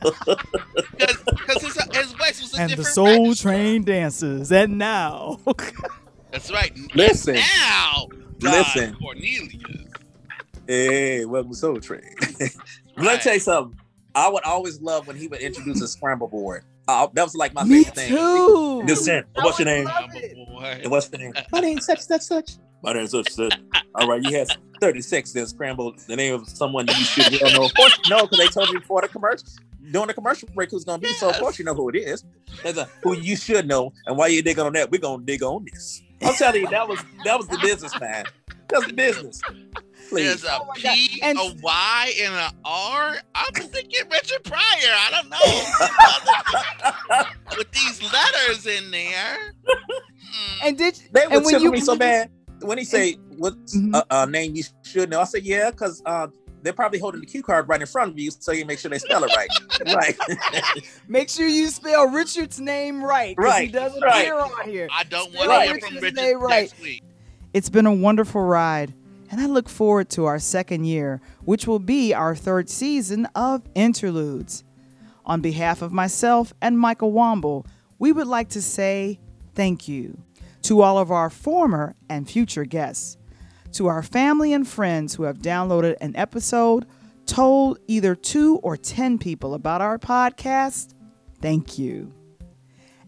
Because 0.98 1.62
his, 1.62 1.78
his 1.92 2.12
voice 2.12 2.40
was 2.42 2.54
a 2.56 2.60
and 2.62 2.72
the 2.72 2.84
Soul 2.84 3.24
register. 3.24 3.48
Train 3.48 3.82
dancers. 3.84 4.52
And 4.52 4.78
now, 4.78 5.40
That's 6.36 6.52
right. 6.52 6.70
Listen. 6.94 7.36
Now, 7.36 8.08
Don 8.40 8.52
Listen. 8.52 8.94
Cornelius. 8.96 9.54
Hey, 10.66 11.24
welcome 11.24 11.52
to 11.52 11.56
Soul 11.56 11.80
Train. 11.80 12.02
Let 12.20 12.50
me 12.98 13.06
Right. 13.06 13.22
tell 13.22 13.32
you 13.32 13.40
something. 13.40 13.78
I 14.14 14.28
would 14.28 14.44
always 14.44 14.78
love 14.82 15.06
when 15.06 15.16
he 15.16 15.28
would 15.28 15.40
introduce 15.40 15.80
a 15.80 15.88
scramble 15.88 16.28
board. 16.28 16.64
Uh, 16.86 17.06
that 17.14 17.22
was 17.22 17.34
like 17.34 17.54
my 17.54 17.64
me 17.64 17.84
favorite 17.84 17.94
thing. 17.94 18.08
too. 18.10 18.82
Listen, 18.86 19.24
what's 19.36 19.58
your 19.58 19.64
name? 19.64 19.88
I'm 19.88 20.10
boy. 20.10 20.78
And 20.82 20.90
what's 20.90 21.10
your 21.10 21.20
name? 21.22 21.32
My 21.52 21.60
name's 21.60 21.86
such 21.86 22.00
such 22.00 22.20
such. 22.20 22.50
My 22.82 22.92
name's 22.92 23.12
such 23.12 23.28
such. 23.30 23.54
All 23.94 24.06
right, 24.06 24.22
you 24.22 24.36
had 24.36 24.48
36 24.82 25.32
then 25.32 25.46
scrambled 25.46 25.98
the 26.06 26.16
name 26.16 26.34
of 26.34 26.46
someone 26.50 26.86
you 26.86 26.92
should 27.06 27.40
well 27.40 27.50
know. 27.50 27.64
Of 27.64 27.74
course, 27.74 27.98
you 28.04 28.10
know, 28.10 28.26
because 28.26 28.36
they 28.36 28.48
told 28.48 28.70
you 28.70 28.78
before 28.78 29.00
the 29.00 29.08
commercial. 29.08 29.46
During 29.90 30.08
the 30.08 30.14
commercial 30.14 30.50
break, 30.54 30.70
who's 30.70 30.84
gonna 30.84 30.98
be? 30.98 31.08
So 31.14 31.28
of 31.28 31.32
Yes. 31.36 31.40
course 31.40 31.58
you 31.58 31.64
know 31.64 31.74
who 31.74 31.88
it 31.88 31.96
is. 31.96 32.24
There's 32.62 32.76
a 32.76 32.90
who 33.02 33.16
you 33.16 33.36
should 33.36 33.66
know. 33.66 33.94
And 34.06 34.18
while 34.18 34.28
you 34.28 34.42
dig 34.42 34.58
on 34.58 34.70
that, 34.74 34.90
we're 34.90 35.00
gonna 35.00 35.22
dig 35.24 35.42
on 35.42 35.64
this. 35.64 36.02
I'm 36.22 36.34
telling 36.34 36.62
you, 36.62 36.68
that 36.70 36.88
was 36.88 36.98
that 37.24 37.36
was 37.38 37.46
the 37.48 37.58
business, 37.58 37.98
man. 38.00 38.24
That's 38.68 38.86
the 38.86 38.92
business. 38.92 39.40
Please. 40.08 40.42
There's 40.42 40.44
a 40.44 40.58
Oh 40.60 40.66
my 40.66 40.74
P, 40.76 41.20
And- 41.22 41.38
a 41.38 41.54
Y, 41.62 42.12
and 42.22 42.34
a 42.34 42.50
R. 42.64 43.16
I'm 43.34 43.52
thinking 43.54 44.08
Richard 44.10 44.44
Pryor. 44.44 44.60
I 44.62 45.10
don't 45.10 45.28
know. 45.28 47.26
With 47.58 47.70
these 47.72 48.02
letters 48.12 48.66
in 48.66 48.90
there. 48.90 49.36
Mm. 49.68 50.58
And 50.64 50.78
did 50.78 51.00
They 51.12 51.22
and 51.24 51.32
would 51.32 51.44
when 51.44 51.54
tickle 51.54 51.64
you 51.64 51.70
me 51.72 51.80
so 51.80 51.96
bad 51.96 52.30
when 52.62 52.78
he 52.78 52.84
say 52.84 53.14
what 53.36 53.54
Mhm. 53.66 53.94
uh, 53.94 54.04
uh, 54.10 54.26
name 54.26 54.54
you 54.54 54.62
should 54.82 55.10
know. 55.10 55.20
I 55.20 55.24
said 55.24 55.44
yeah, 55.44 55.70
because 55.70 56.02
uh, 56.06 56.28
they're 56.66 56.72
probably 56.72 56.98
holding 56.98 57.20
the 57.20 57.26
cue 57.26 57.42
card 57.42 57.68
right 57.68 57.80
in 57.80 57.86
front 57.86 58.10
of 58.10 58.18
you, 58.18 58.30
so 58.32 58.50
you 58.52 58.64
make 58.66 58.78
sure 58.80 58.90
they 58.90 58.98
spell 58.98 59.22
it 59.24 59.30
right. 59.36 59.48
right. 59.94 60.18
make 61.08 61.28
sure 61.30 61.46
you 61.46 61.68
spell 61.68 62.08
Richard's 62.10 62.58
name 62.60 63.02
right, 63.04 63.36
'cause 63.36 63.44
He 63.46 63.50
Right, 63.50 63.72
doesn't 63.72 64.02
right. 64.02 64.22
appear 64.22 64.34
on 64.40 64.68
here. 64.68 64.88
I 64.92 65.04
don't 65.04 65.32
Spell 65.32 65.48
want 65.48 65.60
to 65.60 65.64
hear 65.66 65.74
Richard's 65.74 65.94
from 65.94 66.02
Richard 66.02 66.16
name 66.16 66.38
right. 66.40 66.62
next 66.70 66.82
week. 66.82 67.02
It's 67.54 67.68
been 67.70 67.86
a 67.86 67.94
wonderful 67.94 68.42
ride, 68.42 68.92
and 69.30 69.40
I 69.40 69.46
look 69.46 69.68
forward 69.68 70.10
to 70.10 70.24
our 70.26 70.38
second 70.40 70.84
year, 70.86 71.20
which 71.44 71.66
will 71.68 71.78
be 71.78 72.12
our 72.12 72.34
third 72.34 72.68
season 72.68 73.26
of 73.34 73.62
Interludes. 73.74 74.64
On 75.24 75.40
behalf 75.40 75.82
of 75.82 75.92
myself 75.92 76.52
and 76.60 76.78
Michael 76.78 77.12
Wamble, 77.12 77.64
we 77.98 78.12
would 78.12 78.26
like 78.26 78.48
to 78.50 78.60
say 78.62 79.18
thank 79.54 79.88
you 79.88 80.18
to 80.62 80.82
all 80.82 80.98
of 80.98 81.10
our 81.12 81.30
former 81.30 81.94
and 82.08 82.28
future 82.28 82.64
guests, 82.64 83.16
to 83.76 83.88
our 83.88 84.02
family 84.02 84.54
and 84.54 84.66
friends 84.66 85.14
who 85.14 85.24
have 85.24 85.38
downloaded 85.38 85.96
an 86.00 86.16
episode, 86.16 86.86
told 87.26 87.78
either 87.86 88.14
two 88.14 88.56
or 88.62 88.74
ten 88.74 89.18
people 89.18 89.52
about 89.52 89.82
our 89.82 89.98
podcast. 89.98 90.94
Thank 91.42 91.78
you. 91.78 92.12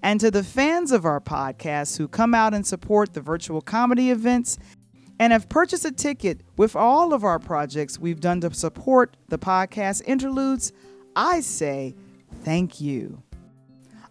And 0.03 0.21
to 0.21 0.31
the 0.31 0.45
fans 0.45 0.93
of 0.93 1.07
our 1.07 1.21
podcast 1.21 1.97
who 1.97 2.07
come 2.07 2.35
out 2.35 2.53
and 2.53 2.67
support 2.67 3.15
the 3.15 3.23
virtual 3.23 3.63
comedy 3.63 4.11
events 4.11 4.59
and 5.19 5.33
have 5.33 5.49
purchased 5.49 5.87
a 5.87 5.91
ticket 5.91 6.43
with 6.59 6.77
all 6.77 7.15
of 7.15 7.25
our 7.25 7.39
projects 7.39 7.99
we've 7.99 8.21
done 8.21 8.43
to 8.43 8.53
support 8.53 9.17
the 9.29 9.39
podcast 9.39 10.03
interludes, 10.07 10.73
I 11.17 11.41
say 11.41 11.97
thank 12.45 12.79
you. 12.79 13.23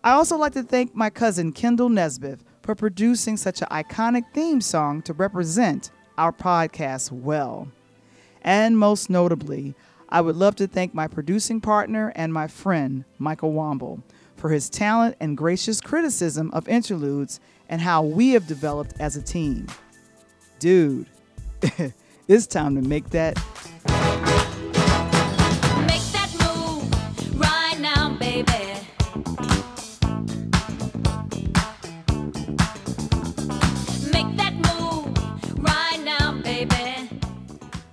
I 0.03 0.13
also 0.13 0.37
like 0.37 0.53
to 0.53 0.63
thank 0.63 0.95
my 0.95 1.11
cousin 1.11 1.51
Kendall 1.51 1.89
Nesbitt 1.89 2.41
for 2.63 2.73
producing 2.73 3.37
such 3.37 3.61
an 3.61 3.67
iconic 3.69 4.23
theme 4.33 4.59
song 4.59 5.03
to 5.03 5.13
represent 5.13 5.91
our 6.17 6.31
podcast 6.31 7.11
well. 7.11 7.67
And 8.41 8.77
most 8.77 9.09
notably, 9.09 9.75
I 10.09 10.21
would 10.21 10.35
love 10.35 10.55
to 10.57 10.67
thank 10.67 10.93
my 10.93 11.07
producing 11.07 11.59
partner 11.59 12.13
and 12.15 12.33
my 12.33 12.47
friend, 12.47 13.03
Michael 13.17 13.53
Wamble, 13.53 14.01
for 14.35 14.49
his 14.49 14.69
talent 14.69 15.17
and 15.19 15.35
gracious 15.35 15.81
criticism 15.81 16.49
of 16.53 16.67
interludes 16.67 17.39
and 17.67 17.81
how 17.81 18.01
we 18.03 18.31
have 18.31 18.47
developed 18.47 18.93
as 18.99 19.15
a 19.15 19.21
team. 19.21 19.67
Dude, 20.59 21.07
it's 22.27 22.47
time 22.47 22.75
to 22.75 22.81
make 22.81 23.09
that 23.09 23.37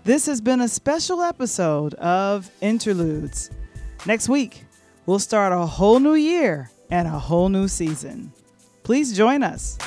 This 0.05 0.27
has 0.27 0.43
been 0.43 0.61
a 0.61 0.69
special 0.69 1.23
episode 1.23 1.95
of 1.95 2.51
Interludes. 2.61 3.51
Next 4.05 4.29
week, 4.29 4.67
we'll 5.07 5.19
start 5.19 5.55
a 5.55 5.65
whole 5.65 5.99
new 5.99 6.13
year 6.13 6.71
and 6.91 7.09
a 7.09 7.19
whole 7.19 7.49
new 7.49 7.69
season. 7.69 8.31
Please 8.83 9.17
join 9.17 9.43
us. 9.43 9.79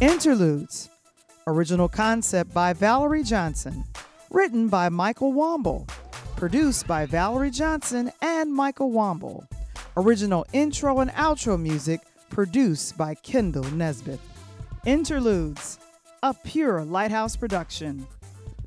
Interludes. 0.00 0.90
Original 1.46 1.88
concept 1.88 2.52
by 2.52 2.74
Valarie 2.74 3.26
Johnson. 3.26 3.84
Written 4.30 4.68
by 4.68 4.88
Michael 4.88 5.32
Wamble. 5.32 5.88
Produced 6.36 6.86
by 6.86 7.06
Valarie 7.06 7.52
Johnson 7.52 8.12
and 8.20 8.52
Michael 8.52 8.90
Wamble. 8.90 9.46
Original 9.96 10.46
intro 10.52 11.00
and 11.00 11.10
outro 11.12 11.60
music 11.60 12.00
produced 12.28 12.96
by 12.98 13.14
Kendall 13.14 13.64
Nesbitt. 13.72 14.20
Interludes. 14.84 15.78
A 16.22 16.34
pure 16.34 16.84
Lighthouse 16.84 17.36
production. 17.36 18.06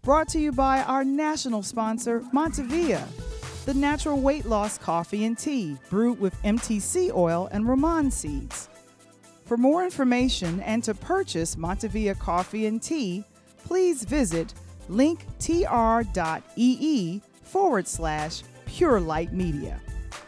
Brought 0.02 0.28
to 0.30 0.40
you 0.40 0.52
by 0.52 0.82
our 0.82 1.04
national 1.04 1.62
sponsor, 1.62 2.22
Montevia, 2.34 3.08
the 3.66 3.74
natural 3.74 4.20
weight 4.20 4.46
loss 4.46 4.78
coffee 4.78 5.24
and 5.26 5.38
tea 5.38 5.78
brewed 5.90 6.20
with 6.20 6.42
MTC 6.44 7.14
oil 7.14 7.48
and 7.52 7.70
Ramon 7.70 8.12
seeds. 8.12 8.68
For 9.46 9.58
more 9.58 9.84
information 9.84 10.62
and 10.62 10.84
to 10.84 10.94
purchase 10.94 11.56
Montevia 11.56 12.18
coffee 12.18 12.66
and 12.66 12.82
tea, 12.82 13.24
please 13.66 14.04
visit 14.04 14.54
linktr.ee 14.90 15.62
forward 17.44 17.88
slash 17.88 18.42
Pure 18.66 19.02
Light 19.02 19.34
Media. 19.34 19.80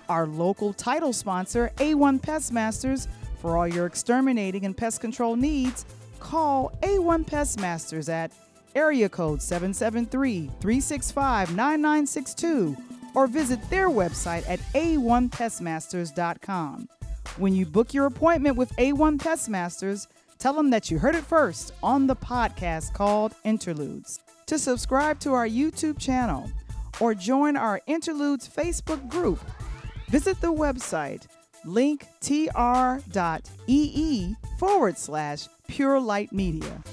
Our 0.09 0.27
local 0.27 0.73
title 0.73 1.13
sponsor, 1.13 1.71
A1 1.77 2.21
Pest 2.21 2.51
Masters, 2.51 3.07
for 3.41 3.57
all 3.57 3.67
your 3.67 3.87
exterminating 3.87 4.65
and 4.65 4.77
pest 4.77 5.01
control 5.01 5.35
needs, 5.35 5.85
call 6.19 6.71
A1 6.81 7.25
Pest 7.25 7.59
Masters 7.59 8.07
at 8.09 8.31
area 8.75 9.09
code 9.09 9.41
773 9.41 10.51
365 10.59 11.55
9962 11.55 12.77
or 13.13 13.27
visit 13.27 13.61
their 13.69 13.89
website 13.89 14.43
at 14.49 14.59
a1pestmasters.com. 14.73 16.89
When 17.37 17.53
you 17.53 17.65
book 17.65 17.93
your 17.93 18.05
appointment 18.05 18.55
with 18.55 18.73
A1 18.77 19.19
Pest 19.21 19.49
Masters, 19.49 20.07
tell 20.39 20.53
them 20.53 20.69
that 20.69 20.89
you 20.89 20.97
heard 20.97 21.15
it 21.15 21.25
first 21.25 21.73
on 21.83 22.07
the 22.07 22.15
podcast 22.15 22.93
called 22.93 23.35
Interludes. 23.43 24.21
To 24.45 24.57
subscribe 24.57 25.19
to 25.19 25.33
our 25.33 25.45
YouTube 25.45 25.99
channel 25.99 26.49
or 27.01 27.13
join 27.13 27.57
our 27.57 27.81
Interludes 27.87 28.47
Facebook 28.47 29.09
group, 29.09 29.41
visit 30.07 30.39
the 30.39 30.53
website 30.53 31.27
linktr.ee 31.65 32.15
forward 34.57 34.97
slash 34.97 35.49
Pure 35.67 35.99
Light 35.99 36.31
Media. 36.31 36.83